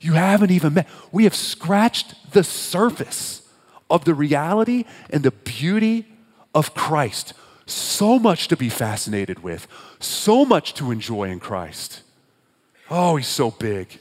You 0.00 0.14
haven't 0.14 0.50
even 0.50 0.74
met. 0.74 0.88
We 1.12 1.24
have 1.24 1.34
scratched 1.34 2.32
the 2.32 2.44
surface 2.44 3.48
of 3.90 4.04
the 4.04 4.14
reality 4.14 4.84
and 5.10 5.22
the 5.22 5.30
beauty 5.30 6.06
of 6.54 6.74
Christ. 6.74 7.32
So 7.66 8.18
much 8.18 8.48
to 8.48 8.56
be 8.56 8.68
fascinated 8.68 9.42
with, 9.42 9.68
so 10.00 10.44
much 10.44 10.74
to 10.74 10.90
enjoy 10.90 11.30
in 11.30 11.40
Christ. 11.40 12.02
Oh, 12.90 13.16
he's 13.16 13.28
so 13.28 13.50
big. 13.50 13.98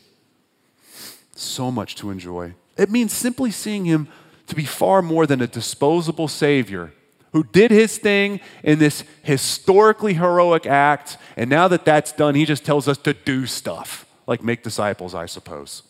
So 1.35 1.69
much 1.69 1.95
to 1.97 2.09
enjoy. 2.09 2.55
It 2.77 2.89
means 2.89 3.13
simply 3.13 3.51
seeing 3.51 3.85
him 3.85 4.07
to 4.47 4.55
be 4.55 4.65
far 4.65 5.01
more 5.01 5.27
than 5.27 5.41
a 5.41 5.47
disposable 5.47 6.27
Savior 6.27 6.93
who 7.31 7.43
did 7.43 7.69
his 7.69 7.97
thing 7.97 8.39
in 8.63 8.79
this 8.79 9.03
historically 9.21 10.15
heroic 10.15 10.65
act. 10.65 11.17
And 11.37 11.49
now 11.49 11.67
that 11.67 11.85
that's 11.85 12.11
done, 12.11 12.33
he 12.33 12.45
just 12.45 12.65
tells 12.65 12.87
us 12.87 12.97
to 12.99 13.13
do 13.13 13.45
stuff, 13.45 14.05
like 14.25 14.43
make 14.43 14.63
disciples, 14.63 15.13
I 15.13 15.27
suppose. 15.27 15.83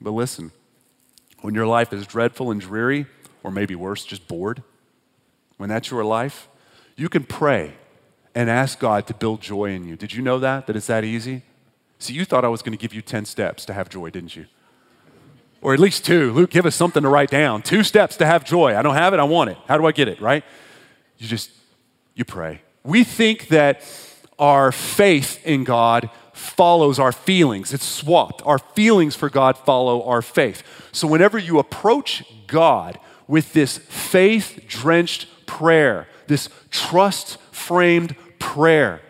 But 0.00 0.12
listen, 0.12 0.52
when 1.42 1.54
your 1.54 1.66
life 1.66 1.92
is 1.92 2.06
dreadful 2.06 2.50
and 2.50 2.60
dreary, 2.60 3.06
or 3.42 3.50
maybe 3.50 3.74
worse, 3.74 4.04
just 4.04 4.26
bored, 4.26 4.62
when 5.56 5.68
that's 5.68 5.90
your 5.90 6.04
life, 6.04 6.48
you 6.96 7.08
can 7.08 7.24
pray 7.24 7.74
and 8.34 8.50
ask 8.50 8.78
God 8.78 9.06
to 9.06 9.14
build 9.14 9.40
joy 9.40 9.70
in 9.70 9.86
you. 9.86 9.96
Did 9.96 10.12
you 10.12 10.22
know 10.22 10.38
that? 10.38 10.66
That 10.66 10.76
it's 10.76 10.86
that 10.88 11.04
easy? 11.04 11.42
See, 11.98 12.12
you 12.12 12.24
thought 12.24 12.44
I 12.44 12.48
was 12.48 12.62
going 12.62 12.76
to 12.76 12.80
give 12.80 12.92
you 12.92 13.02
10 13.02 13.24
steps 13.24 13.64
to 13.66 13.72
have 13.72 13.88
joy, 13.88 14.10
didn't 14.10 14.36
you? 14.36 14.46
Or 15.62 15.72
at 15.72 15.80
least 15.80 16.04
two. 16.04 16.32
Luke, 16.32 16.50
give 16.50 16.66
us 16.66 16.76
something 16.76 17.02
to 17.02 17.08
write 17.08 17.30
down. 17.30 17.62
Two 17.62 17.82
steps 17.82 18.16
to 18.18 18.26
have 18.26 18.44
joy. 18.44 18.76
I 18.76 18.82
don't 18.82 18.94
have 18.94 19.14
it, 19.14 19.20
I 19.20 19.24
want 19.24 19.50
it. 19.50 19.56
How 19.66 19.78
do 19.78 19.86
I 19.86 19.92
get 19.92 20.06
it, 20.08 20.20
right? 20.20 20.44
You 21.18 21.26
just, 21.26 21.50
you 22.14 22.24
pray. 22.24 22.60
We 22.84 23.02
think 23.04 23.48
that 23.48 23.82
our 24.38 24.70
faith 24.70 25.44
in 25.46 25.64
God 25.64 26.10
follows 26.34 26.98
our 26.98 27.12
feelings. 27.12 27.72
It's 27.72 27.86
swapped. 27.86 28.42
Our 28.44 28.58
feelings 28.58 29.16
for 29.16 29.30
God 29.30 29.56
follow 29.56 30.02
our 30.04 30.20
faith. 30.20 30.62
So 30.92 31.08
whenever 31.08 31.38
you 31.38 31.58
approach 31.58 32.22
God 32.46 32.98
with 33.26 33.54
this 33.54 33.78
faith 33.78 34.60
drenched 34.68 35.26
prayer, 35.46 36.08
this 36.26 36.48
trust 36.70 37.38
framed 37.52 38.16
prayer, 38.38 39.00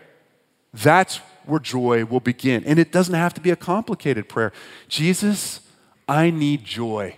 that's 0.73 1.17
where 1.47 1.61
joy 1.61 2.05
will 2.05 2.21
begin. 2.21 2.65
And 2.65 2.79
it 2.79 2.93
doesn't 2.93 3.15
have 3.15 3.35
to 3.35 3.41
be 3.41 3.51
a 3.51 3.57
complicated 3.57 4.29
prayer. 4.29 4.53
Jesus, 4.89 5.61
I 6.09 6.31
need 6.31 6.65
joy. 6.65 7.17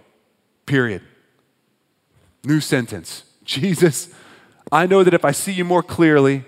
Period. 0.67 1.03
New 2.45 2.61
sentence. 2.61 3.25
Jesus, 3.45 4.09
I 4.71 4.87
know 4.87 5.03
that 5.03 5.15
if 5.15 5.25
I 5.25 5.33
see 5.33 5.53
you 5.53 5.65
more 5.65 5.83
clearly, 5.83 6.45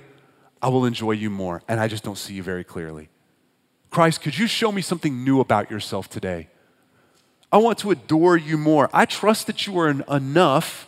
I 0.63 0.69
will 0.69 0.85
enjoy 0.85 1.13
you 1.13 1.31
more. 1.31 1.63
And 1.67 1.81
I 1.81 1.89
just 1.89 2.05
don't 2.05 2.19
see 2.19 2.35
you 2.35 2.43
very 2.43 2.65
clearly. 2.65 3.09
Christ, 3.91 4.21
could 4.21 4.39
you 4.39 4.47
show 4.47 4.71
me 4.71 4.83
something 4.83 5.25
new 5.25 5.41
about 5.41 5.71
yourself 5.71 6.09
today? 6.09 6.49
I 7.51 7.57
want 7.57 7.79
to 7.79 7.91
adore 7.91 8.37
you 8.37 8.57
more. 8.57 8.89
I 8.93 9.07
trust 9.07 9.47
that 9.49 9.67
you 9.67 9.79
are 9.81 9.89
enough. 9.89 10.87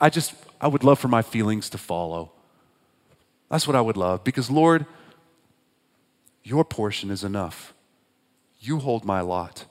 I 0.00 0.10
just, 0.10 0.34
I 0.64 0.66
would 0.66 0.82
love 0.82 0.98
for 0.98 1.08
my 1.08 1.20
feelings 1.20 1.68
to 1.68 1.78
follow. 1.78 2.32
That's 3.50 3.66
what 3.66 3.76
I 3.76 3.82
would 3.82 3.98
love 3.98 4.24
because, 4.24 4.50
Lord, 4.50 4.86
your 6.42 6.64
portion 6.64 7.10
is 7.10 7.22
enough. 7.22 7.74
You 8.60 8.78
hold 8.78 9.04
my 9.04 9.20
lot. 9.20 9.66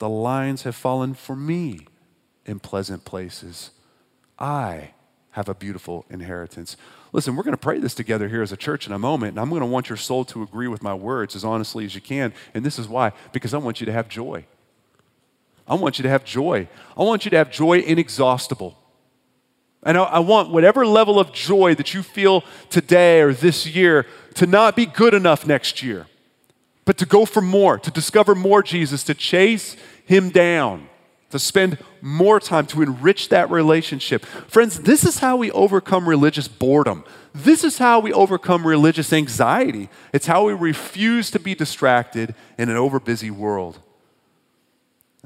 The 0.00 0.08
lines 0.08 0.64
have 0.64 0.74
fallen 0.74 1.14
for 1.14 1.36
me 1.36 1.86
in 2.44 2.58
pleasant 2.58 3.04
places. 3.04 3.70
I 4.36 4.90
have 5.30 5.48
a 5.48 5.54
beautiful 5.54 6.04
inheritance. 6.10 6.76
Listen, 7.12 7.36
we're 7.36 7.44
going 7.44 7.52
to 7.52 7.56
pray 7.56 7.78
this 7.78 7.94
together 7.94 8.28
here 8.28 8.42
as 8.42 8.50
a 8.50 8.56
church 8.56 8.88
in 8.88 8.92
a 8.92 8.98
moment, 8.98 9.30
and 9.30 9.40
I'm 9.40 9.48
going 9.48 9.60
to 9.60 9.66
want 9.66 9.88
your 9.88 9.96
soul 9.96 10.24
to 10.24 10.42
agree 10.42 10.66
with 10.66 10.82
my 10.82 10.92
words 10.92 11.36
as 11.36 11.44
honestly 11.44 11.84
as 11.84 11.94
you 11.94 12.00
can. 12.00 12.34
And 12.52 12.66
this 12.66 12.80
is 12.80 12.88
why 12.88 13.12
because 13.30 13.54
I 13.54 13.58
want 13.58 13.78
you 13.78 13.86
to 13.86 13.92
have 13.92 14.08
joy. 14.08 14.44
I 15.68 15.76
want 15.76 16.00
you 16.00 16.02
to 16.02 16.08
have 16.08 16.24
joy. 16.24 16.66
I 16.98 17.04
want 17.04 17.24
you 17.24 17.30
to 17.30 17.36
have 17.36 17.52
joy 17.52 17.78
inexhaustible. 17.78 18.76
And 19.86 19.96
I, 19.96 20.18
want 20.18 20.50
whatever 20.50 20.84
level 20.84 21.18
of 21.18 21.32
joy 21.32 21.74
that 21.76 21.94
you 21.94 22.02
feel 22.02 22.42
today 22.68 23.22
or 23.22 23.32
this 23.32 23.66
year 23.66 24.04
to 24.34 24.46
not 24.46 24.76
be 24.76 24.84
good 24.84 25.14
enough 25.14 25.46
next 25.46 25.82
year, 25.82 26.06
but 26.84 26.98
to 26.98 27.06
go 27.06 27.24
for 27.24 27.40
more, 27.40 27.78
to 27.78 27.90
discover 27.90 28.34
more 28.34 28.62
Jesus, 28.62 29.02
to 29.04 29.14
chase 29.14 29.76
him 30.04 30.28
down 30.30 30.88
to 31.30 31.38
spend 31.38 31.78
more 32.00 32.38
time 32.38 32.66
to 32.66 32.82
enrich 32.82 33.28
that 33.28 33.50
relationship. 33.50 34.24
Friends, 34.24 34.80
this 34.80 35.04
is 35.04 35.18
how 35.18 35.36
we 35.36 35.50
overcome 35.50 36.08
religious 36.08 36.48
boredom. 36.48 37.04
This 37.34 37.64
is 37.64 37.78
how 37.78 38.00
we 38.00 38.12
overcome 38.12 38.66
religious 38.66 39.12
anxiety. 39.12 39.88
It's 40.12 40.26
how 40.26 40.46
we 40.46 40.52
refuse 40.52 41.30
to 41.32 41.38
be 41.38 41.54
distracted 41.54 42.34
in 42.56 42.68
an 42.68 42.76
overbusy 42.76 43.30
world. 43.30 43.80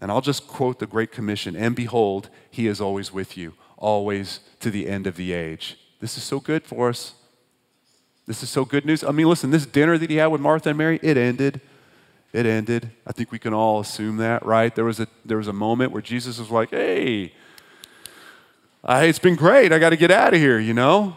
And 0.00 0.10
I'll 0.10 0.22
just 0.22 0.48
quote 0.48 0.78
the 0.78 0.86
Great 0.86 1.12
Commission 1.12 1.54
And 1.54 1.76
behold, 1.76 2.30
he 2.50 2.66
is 2.66 2.80
always 2.80 3.12
with 3.12 3.36
you, 3.36 3.54
always 3.76 4.40
to 4.60 4.70
the 4.70 4.88
end 4.88 5.06
of 5.06 5.16
the 5.16 5.32
age. 5.32 5.76
This 6.00 6.16
is 6.16 6.22
so 6.22 6.40
good 6.40 6.64
for 6.64 6.88
us. 6.88 7.14
This 8.26 8.42
is 8.42 8.50
so 8.50 8.64
good 8.64 8.86
news. 8.86 9.02
I 9.02 9.10
mean, 9.10 9.28
listen, 9.28 9.50
this 9.50 9.66
dinner 9.66 9.98
that 9.98 10.08
he 10.08 10.16
had 10.16 10.28
with 10.28 10.40
Martha 10.40 10.70
and 10.70 10.78
Mary, 10.78 11.00
it 11.02 11.16
ended 11.16 11.60
it 12.32 12.46
ended. 12.46 12.90
I 13.06 13.12
think 13.12 13.32
we 13.32 13.38
can 13.38 13.52
all 13.52 13.80
assume 13.80 14.18
that, 14.18 14.44
right? 14.46 14.74
There 14.74 14.84
was 14.84 15.00
a, 15.00 15.08
there 15.24 15.38
was 15.38 15.48
a 15.48 15.52
moment 15.52 15.92
where 15.92 16.02
Jesus 16.02 16.38
was 16.38 16.50
like, 16.50 16.70
hey, 16.70 17.32
uh, 18.84 19.02
it's 19.04 19.18
been 19.18 19.34
great. 19.34 19.72
I 19.72 19.78
got 19.78 19.90
to 19.90 19.96
get 19.96 20.10
out 20.10 20.32
of 20.32 20.40
here, 20.40 20.58
you 20.58 20.72
know? 20.72 21.16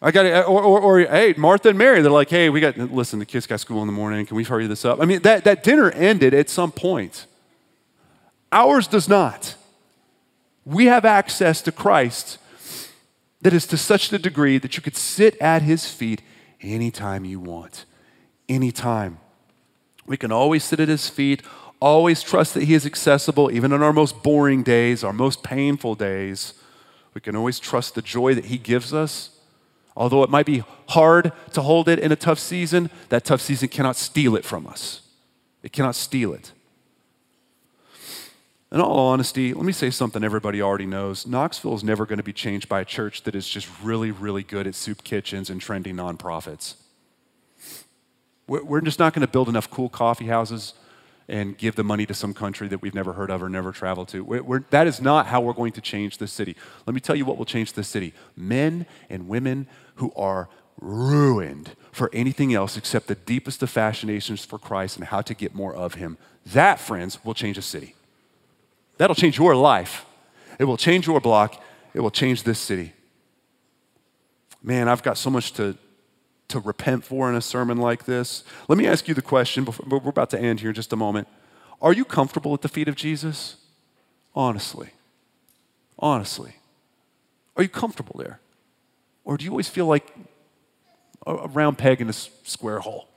I 0.00 0.10
got 0.10 0.22
to, 0.22 0.44
or, 0.44 0.62
or, 0.62 0.80
or, 0.80 1.00
hey, 1.00 1.34
Martha 1.36 1.68
and 1.68 1.78
Mary, 1.78 2.02
they're 2.02 2.10
like, 2.10 2.30
hey, 2.30 2.50
we 2.50 2.60
got, 2.60 2.76
listen, 2.78 3.18
the 3.18 3.26
kids 3.26 3.46
got 3.46 3.60
school 3.60 3.80
in 3.82 3.86
the 3.86 3.92
morning. 3.92 4.24
Can 4.26 4.36
we 4.36 4.44
hurry 4.44 4.66
this 4.66 4.84
up? 4.84 5.00
I 5.00 5.04
mean, 5.04 5.22
that, 5.22 5.44
that 5.44 5.62
dinner 5.62 5.90
ended 5.90 6.34
at 6.34 6.48
some 6.48 6.72
point. 6.72 7.26
Ours 8.52 8.86
does 8.86 9.08
not. 9.08 9.56
We 10.64 10.86
have 10.86 11.04
access 11.04 11.62
to 11.62 11.72
Christ 11.72 12.38
that 13.42 13.52
is 13.52 13.66
to 13.66 13.76
such 13.76 14.12
a 14.12 14.18
degree 14.18 14.58
that 14.58 14.76
you 14.76 14.82
could 14.82 14.96
sit 14.96 15.36
at 15.40 15.62
his 15.62 15.86
feet 15.86 16.22
anytime 16.60 17.24
you 17.24 17.40
want, 17.40 17.84
anytime. 18.48 19.18
We 20.06 20.16
can 20.16 20.32
always 20.32 20.64
sit 20.64 20.80
at 20.80 20.88
his 20.88 21.08
feet, 21.08 21.42
always 21.80 22.22
trust 22.22 22.54
that 22.54 22.64
he 22.64 22.74
is 22.74 22.86
accessible, 22.86 23.50
even 23.50 23.72
on 23.72 23.82
our 23.82 23.92
most 23.92 24.22
boring 24.22 24.62
days, 24.62 25.02
our 25.04 25.12
most 25.12 25.42
painful 25.42 25.96
days. 25.96 26.54
We 27.14 27.20
can 27.20 27.36
always 27.36 27.58
trust 27.58 27.94
the 27.94 28.02
joy 28.02 28.34
that 28.34 28.46
he 28.46 28.58
gives 28.58 28.94
us. 28.94 29.30
Although 29.96 30.22
it 30.22 30.30
might 30.30 30.46
be 30.46 30.64
hard 30.88 31.32
to 31.52 31.62
hold 31.62 31.88
it 31.88 31.98
in 31.98 32.12
a 32.12 32.16
tough 32.16 32.38
season, 32.38 32.90
that 33.10 33.24
tough 33.24 33.42
season 33.42 33.68
cannot 33.68 33.96
steal 33.96 34.36
it 34.36 34.44
from 34.44 34.66
us. 34.66 35.02
It 35.62 35.72
cannot 35.72 35.96
steal 35.96 36.32
it. 36.32 36.52
In 38.72 38.80
all 38.80 38.98
honesty, 38.98 39.52
let 39.52 39.66
me 39.66 39.72
say 39.72 39.90
something 39.90 40.24
everybody 40.24 40.62
already 40.62 40.86
knows. 40.86 41.26
Knoxville 41.26 41.74
is 41.74 41.84
never 41.84 42.06
going 42.06 42.16
to 42.16 42.22
be 42.22 42.32
changed 42.32 42.70
by 42.70 42.80
a 42.80 42.86
church 42.86 43.22
that 43.24 43.34
is 43.34 43.46
just 43.46 43.68
really, 43.82 44.10
really 44.10 44.42
good 44.42 44.66
at 44.66 44.74
soup 44.74 45.04
kitchens 45.04 45.50
and 45.50 45.60
trendy 45.60 45.92
nonprofits. 45.92 46.76
We're 48.46 48.80
just 48.80 48.98
not 48.98 49.12
going 49.12 49.26
to 49.26 49.30
build 49.30 49.50
enough 49.50 49.70
cool 49.70 49.90
coffee 49.90 50.26
houses 50.26 50.72
and 51.28 51.56
give 51.56 51.76
the 51.76 51.84
money 51.84 52.06
to 52.06 52.14
some 52.14 52.32
country 52.32 52.66
that 52.68 52.80
we've 52.80 52.94
never 52.94 53.12
heard 53.12 53.30
of 53.30 53.42
or 53.42 53.50
never 53.50 53.72
traveled 53.72 54.08
to. 54.08 54.24
We're, 54.24 54.64
that 54.70 54.86
is 54.86 55.02
not 55.02 55.26
how 55.26 55.42
we're 55.42 55.52
going 55.52 55.72
to 55.72 55.82
change 55.82 56.16
this 56.16 56.32
city. 56.32 56.56
Let 56.86 56.94
me 56.94 57.00
tell 57.00 57.14
you 57.14 57.26
what 57.26 57.36
will 57.36 57.44
change 57.44 57.74
this 57.74 57.88
city 57.88 58.14
men 58.36 58.86
and 59.10 59.28
women 59.28 59.66
who 59.96 60.12
are 60.16 60.48
ruined 60.80 61.76
for 61.92 62.08
anything 62.14 62.54
else 62.54 62.78
except 62.78 63.06
the 63.06 63.16
deepest 63.16 63.62
of 63.62 63.68
fascinations 63.68 64.46
for 64.46 64.58
Christ 64.58 64.96
and 64.96 65.06
how 65.06 65.20
to 65.20 65.34
get 65.34 65.54
more 65.54 65.74
of 65.74 65.94
Him. 65.94 66.16
That, 66.46 66.80
friends, 66.80 67.22
will 67.22 67.34
change 67.34 67.58
a 67.58 67.62
city. 67.62 67.94
That'll 68.98 69.16
change 69.16 69.38
your 69.38 69.54
life. 69.56 70.04
It 70.58 70.64
will 70.64 70.76
change 70.76 71.06
your 71.06 71.20
block. 71.20 71.60
It 71.94 72.00
will 72.00 72.10
change 72.10 72.42
this 72.44 72.58
city. 72.58 72.92
Man, 74.62 74.88
I've 74.88 75.02
got 75.02 75.18
so 75.18 75.28
much 75.28 75.52
to, 75.54 75.76
to 76.48 76.60
repent 76.60 77.04
for 77.04 77.28
in 77.28 77.34
a 77.34 77.40
sermon 77.40 77.78
like 77.78 78.04
this. 78.04 78.44
Let 78.68 78.78
me 78.78 78.86
ask 78.86 79.08
you 79.08 79.14
the 79.14 79.22
question, 79.22 79.64
before, 79.64 79.98
we're 79.98 80.10
about 80.10 80.30
to 80.30 80.40
end 80.40 80.60
here 80.60 80.70
in 80.70 80.74
just 80.74 80.92
a 80.92 80.96
moment. 80.96 81.26
Are 81.80 81.92
you 81.92 82.04
comfortable 82.04 82.54
at 82.54 82.62
the 82.62 82.68
feet 82.68 82.86
of 82.86 82.94
Jesus? 82.94 83.56
Honestly. 84.34 84.90
Honestly. 85.98 86.54
Are 87.56 87.62
you 87.62 87.68
comfortable 87.68 88.14
there? 88.18 88.40
Or 89.24 89.36
do 89.36 89.44
you 89.44 89.50
always 89.50 89.68
feel 89.68 89.86
like 89.86 90.14
a 91.26 91.48
round 91.48 91.78
peg 91.78 92.00
in 92.00 92.08
a 92.08 92.12
square 92.12 92.78
hole? 92.78 93.08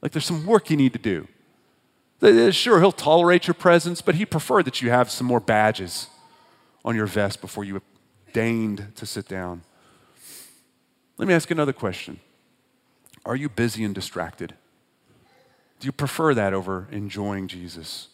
Like 0.00 0.12
there's 0.12 0.26
some 0.26 0.46
work 0.46 0.68
you 0.68 0.76
need 0.76 0.92
to 0.94 0.98
do. 0.98 1.28
Sure, 2.52 2.78
he'll 2.78 2.92
tolerate 2.92 3.48
your 3.48 3.54
presence, 3.54 4.00
but 4.00 4.14
he 4.14 4.24
preferred 4.24 4.64
that 4.66 4.80
you 4.80 4.90
have 4.90 5.10
some 5.10 5.26
more 5.26 5.40
badges 5.40 6.06
on 6.84 6.94
your 6.94 7.06
vest 7.06 7.40
before 7.40 7.64
you 7.64 7.82
deigned 8.32 8.92
to 8.94 9.06
sit 9.06 9.26
down. 9.26 9.62
Let 11.18 11.26
me 11.26 11.34
ask 11.34 11.50
another 11.50 11.72
question. 11.72 12.20
Are 13.24 13.36
you 13.36 13.48
busy 13.48 13.82
and 13.84 13.94
distracted? 13.94 14.54
Do 15.80 15.86
you 15.86 15.92
prefer 15.92 16.32
that 16.34 16.54
over 16.54 16.86
enjoying 16.92 17.48
Jesus? 17.48 18.08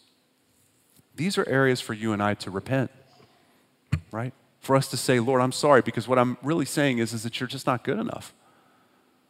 These 1.14 1.36
are 1.36 1.46
areas 1.46 1.80
for 1.80 1.92
you 1.92 2.12
and 2.12 2.22
I 2.22 2.34
to 2.34 2.50
repent, 2.50 2.90
right? 4.10 4.32
For 4.60 4.74
us 4.74 4.88
to 4.88 4.96
say, 4.96 5.20
Lord, 5.20 5.42
I'm 5.42 5.52
sorry, 5.52 5.82
because 5.82 6.08
what 6.08 6.18
I'm 6.18 6.38
really 6.42 6.64
saying 6.64 6.98
is, 6.98 7.12
is 7.12 7.24
that 7.24 7.40
you're 7.40 7.46
just 7.46 7.66
not 7.66 7.84
good 7.84 7.98
enough. 7.98 8.32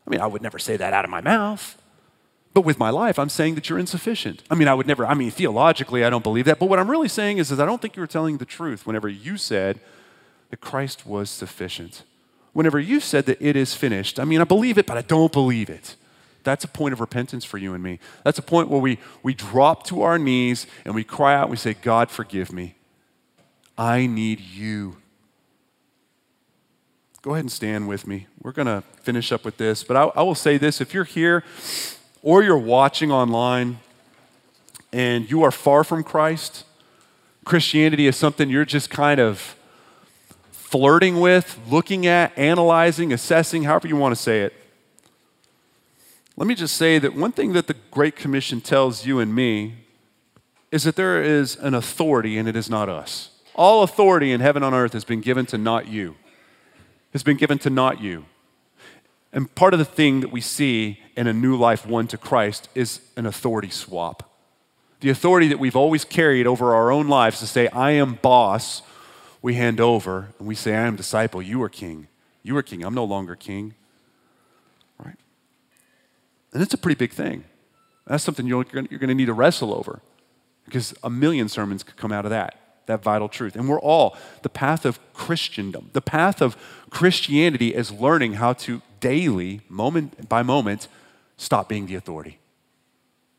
I 0.07 0.11
mean, 0.11 0.21
I 0.21 0.27
would 0.27 0.43
never 0.43 0.59
say 0.59 0.77
that 0.77 0.93
out 0.93 1.05
of 1.05 1.11
my 1.11 1.21
mouth. 1.21 1.81
But 2.59 2.65
with 2.65 2.81
my 2.81 2.91
life, 2.91 3.21
I'm 3.21 3.29
saying 3.29 3.55
that 3.55 3.71
you're 3.71 3.79
insufficient. 3.79 4.43
I 4.51 4.57
mean, 4.57 4.67
I 4.67 4.75
would 4.75 4.89
never, 4.89 5.07
I 5.07 5.15
mean, 5.15 5.31
theologically, 5.31 6.05
I 6.05 6.11
don't 6.11 6.25
believe 6.25 6.45
that. 6.47 6.59
But 6.59 6.69
what 6.69 6.81
I'm 6.81 6.91
really 6.91 7.07
saying 7.07 7.39
is, 7.39 7.53
is 7.53 7.61
I 7.61 7.65
don't 7.65 7.81
think 7.81 7.95
you 7.95 8.01
were 8.01 8.09
telling 8.09 8.39
the 8.39 8.45
truth 8.45 8.85
whenever 8.85 9.09
you 9.09 9.37
said 9.37 9.79
that 10.51 10.61
Christ 10.61 11.07
was 11.07 11.31
sufficient 11.31 12.03
whenever 12.59 12.81
you 12.81 12.99
said 12.99 13.27
that 13.27 13.41
it 13.41 13.55
is 13.55 13.75
finished, 13.75 14.19
I 14.19 14.25
mean, 14.25 14.41
I 14.41 14.45
believe 14.45 14.79
it, 14.79 14.87
but 14.87 14.97
I 14.97 15.03
don't 15.03 15.33
believe 15.33 15.71
it. 15.71 15.95
That's 16.43 16.65
a 16.65 16.69
point 16.69 16.93
of 16.93 16.99
repentance 16.99 17.45
for 17.45 17.57
you 17.57 17.73
and 17.73 17.85
me. 17.85 18.01
That's 18.25 18.41
a 18.41 18.43
point 18.43 18.69
where 18.69 18.81
we, 18.81 18.99
we 19.23 19.33
drop 19.33 19.85
to 19.85 20.03
our 20.03 20.19
knees 20.19 20.67
and 20.85 20.93
we 20.93 21.05
cry 21.05 21.37
out 21.37 21.43
and 21.43 21.51
we 21.53 21.57
say, 21.57 21.75
God, 21.75 22.11
forgive 22.11 22.53
me. 22.53 22.75
I 23.77 24.07
need 24.07 24.41
you. 24.41 24.97
Go 27.23 27.31
ahead 27.31 27.45
and 27.45 27.53
stand 27.53 27.87
with 27.87 28.09
me. 28.09 28.27
We're 28.43 28.51
going 28.51 28.67
to 28.67 28.83
finish 29.03 29.31
up 29.31 29.45
with 29.45 29.57
this, 29.57 29.85
but 29.85 29.97
I, 29.97 30.21
I 30.21 30.23
will 30.23 30.35
say 30.35 30.59
this 30.59 30.81
if 30.81 30.93
you're 30.93 31.05
here 31.05 31.45
or 32.29 32.43
you're 32.43 32.59
watching 32.59 33.11
online 33.11 33.81
and 34.93 35.31
you 35.31 35.43
are 35.43 35.51
far 35.51 35.83
from 35.83 36.05
Christ, 36.05 36.67
Christianity 37.47 38.07
is 38.07 38.17
something 38.17 38.51
you're 38.51 38.67
just 38.67 38.91
kind 38.91 39.19
of 39.19 39.57
flirting 40.51 41.21
with, 41.21 41.59
looking 41.71 42.07
at, 42.07 42.37
analyzing, 42.37 43.15
assessing, 43.15 43.63
however 43.63 43.89
you 43.89 43.97
want 43.97 44.15
to 44.15 44.21
say 44.21 44.43
it. 44.43 44.53
let 46.37 46.47
me 46.47 46.55
just 46.55 46.77
say 46.77 46.99
that 46.99 47.15
one 47.15 47.33
thing 47.33 47.55
that 47.55 47.67
the 47.67 47.77
Great 47.91 48.15
Commission 48.15 48.61
tells 48.61 49.07
you 49.07 49.21
and 49.21 49.35
me 49.35 49.77
is 50.71 50.85
that 50.85 50.97
there 50.97 51.23
is 51.23 51.57
an 51.57 51.73
authority 51.73 52.37
and 52.37 52.47
it 52.47 52.55
is 52.55 52.69
not 52.69 52.91
us. 52.91 53.31
All 53.55 53.83
authority 53.83 54.33
in 54.33 54.43
heaven 54.43 54.63
on 54.63 54.75
earth 54.75 54.93
has 54.93 55.07
been 55.07 55.23
given 55.23 55.47
to 55.47 55.57
not 55.57 55.89
you. 55.89 56.15
Has 57.15 57.23
been 57.23 57.39
given 57.39 57.59
to 57.61 57.71
not 57.71 58.03
you. 58.03 58.27
And 59.33 59.55
part 59.55 59.73
of 59.73 59.79
the 59.79 59.87
thing 59.87 60.21
that 60.21 60.31
we 60.31 60.43
see 60.43 61.01
in 61.19 61.27
a 61.27 61.33
new 61.33 61.57
life 61.57 61.85
won 61.85 62.07
to 62.07 62.17
Christ 62.17 62.69
is 62.77 63.01
an 63.17 63.27
authority 63.27 63.71
swap. 63.71 64.31
The 65.01 65.11
authority 65.11 65.49
that 65.49 65.59
we've 65.59 65.75
always 65.75 66.05
carried 66.05 66.47
over 66.47 66.77
our 66.77 66.93
own 66.93 67.09
lives 67.09 67.41
to 67.41 67.47
say, 67.49 67.67
I 67.69 67.91
am 67.91 68.15
boss, 68.23 68.83
we 69.43 69.55
hand 69.55 69.81
over 69.81 70.29
and 70.39 70.47
we 70.47 70.55
say, 70.55 70.77
I 70.77 70.87
am 70.87 70.95
disciple, 70.95 71.43
you 71.43 71.61
are 71.65 71.69
king. 71.69 72.07
You 72.45 72.57
are 72.57 72.63
king, 72.63 72.85
I'm 72.85 72.95
no 72.95 73.03
longer 73.03 73.35
king. 73.35 73.75
Right? 75.05 75.17
And 76.53 76.63
it's 76.63 76.73
a 76.73 76.79
pretty 76.79 76.97
big 76.97 77.11
thing. 77.11 77.43
That's 78.07 78.23
something 78.23 78.47
you're, 78.47 78.65
you're 78.73 79.01
going 79.01 79.09
to 79.09 79.15
need 79.15 79.27
to 79.27 79.33
wrestle 79.33 79.75
over 79.75 80.01
because 80.67 80.95
a 81.03 81.11
million 81.11 81.49
sermons 81.49 81.83
could 81.83 81.97
come 81.97 82.13
out 82.13 82.27
of 82.27 82.31
that 82.31 82.55
that 82.87 83.03
vital 83.03 83.29
truth. 83.29 83.55
And 83.55 83.69
we're 83.69 83.79
all, 83.81 84.17
the 84.41 84.49
path 84.49 84.87
of 84.87 84.99
Christendom, 85.13 85.91
the 85.93 86.01
path 86.01 86.41
of 86.41 86.57
Christianity 86.89 87.75
is 87.75 87.93
learning 87.93 88.35
how 88.35 88.55
to 88.55 88.81
daily, 89.01 89.61
moment 89.69 90.27
by 90.27 90.43
moment, 90.43 90.89
stop 91.39 91.69
being 91.69 91.87
the 91.87 91.95
authority. 91.95 92.39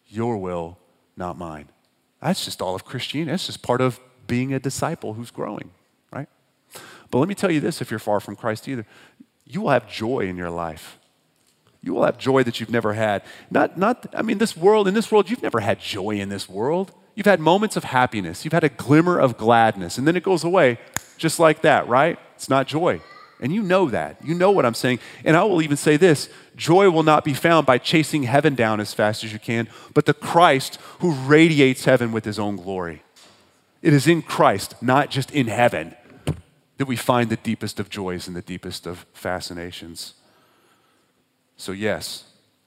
Your 0.08 0.38
will, 0.38 0.80
not 1.16 1.38
mine. 1.38 1.70
That's 2.20 2.44
just 2.44 2.62
all 2.62 2.74
of 2.74 2.84
Christianity. 2.84 3.32
That's 3.32 3.46
just 3.46 3.62
part 3.62 3.82
of 3.82 4.00
being 4.26 4.54
a 4.54 4.60
disciple 4.60 5.14
who's 5.14 5.30
growing, 5.30 5.70
right? 6.12 6.28
But 7.12 7.20
let 7.20 7.28
me 7.30 7.36
tell 7.36 7.52
you 7.52 7.60
this 7.60 7.82
if 7.82 7.92
you're 7.92 8.00
far 8.00 8.20
from 8.20 8.36
Christ 8.36 8.68
either, 8.68 8.86
you 9.46 9.62
will 9.62 9.70
have 9.70 9.88
joy 9.88 10.22
in 10.22 10.36
your 10.36 10.50
life. 10.50 10.98
You 11.82 11.94
will 11.94 12.04
have 12.04 12.18
joy 12.18 12.44
that 12.44 12.60
you've 12.60 12.70
never 12.70 12.94
had. 12.94 13.24
Not, 13.50 13.78
not, 13.78 14.08
I 14.14 14.22
mean, 14.22 14.38
this 14.38 14.58
world, 14.58 14.88
in 14.88 14.94
this 14.94 15.12
world, 15.12 15.30
you've 15.30 15.44
never 15.44 15.60
had 15.60 15.80
joy 15.80 16.12
in 16.12 16.30
this 16.30 16.50
world. 16.50 16.92
You've 17.16 17.26
had 17.26 17.40
moments 17.40 17.76
of 17.76 17.84
happiness, 17.84 18.46
you've 18.46 18.54
had 18.54 18.64
a 18.64 18.70
glimmer 18.70 19.20
of 19.20 19.38
gladness, 19.38 19.98
and 19.98 20.08
then 20.08 20.16
it 20.16 20.24
goes 20.24 20.44
away 20.44 20.80
just 21.18 21.38
like 21.38 21.62
that, 21.64 21.88
right? 21.88 22.18
It's 22.36 22.50
not 22.50 22.66
joy. 22.68 23.02
And 23.40 23.54
you 23.54 23.62
know 23.62 23.90
that. 23.90 24.24
You 24.24 24.36
know 24.36 24.52
what 24.52 24.66
I'm 24.66 24.74
saying. 24.74 25.00
And 25.24 25.38
I 25.38 25.44
will 25.44 25.62
even 25.62 25.78
say 25.78 25.96
this 25.98 26.30
joy 26.56 26.90
will 26.90 27.04
not 27.04 27.24
be 27.24 27.34
found 27.34 27.66
by 27.66 27.78
chasing 27.78 28.24
heaven 28.24 28.54
down 28.54 28.80
as 28.80 28.94
fast 28.94 29.24
as 29.24 29.32
you 29.32 29.40
can, 29.40 29.70
but 29.94 30.06
the 30.06 30.14
Christ 30.14 30.78
who 31.00 31.12
radiates 31.14 31.86
heaven 31.86 32.12
with 32.12 32.26
his 32.26 32.38
own 32.38 32.58
glory. 32.58 33.02
It 33.82 33.94
is 33.94 34.08
in 34.08 34.22
Christ, 34.22 34.76
not 34.82 35.10
just 35.10 35.32
in 35.32 35.48
heaven, 35.48 35.96
that 36.78 36.86
we 36.88 36.98
find 36.98 37.30
the 37.30 37.38
deepest 37.38 37.80
of 37.80 37.90
joys 37.90 38.28
and 38.28 38.36
the 38.36 38.42
deepest 38.42 38.86
of 38.86 39.06
fascinations. 39.14 40.16
So, 41.56 41.72
yes, 41.72 42.26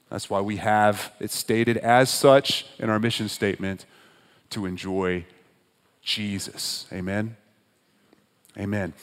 that's 0.09 0.29
why 0.29 0.41
we 0.41 0.57
have 0.57 1.13
it 1.19 1.31
stated 1.31 1.77
as 1.77 2.09
such 2.09 2.65
in 2.79 2.89
our 2.89 2.99
mission 2.99 3.29
statement 3.29 3.85
to 4.51 4.65
enjoy 4.65 5.25
Jesus. 6.01 6.87
Amen? 6.91 7.35
Amen. 8.57 8.93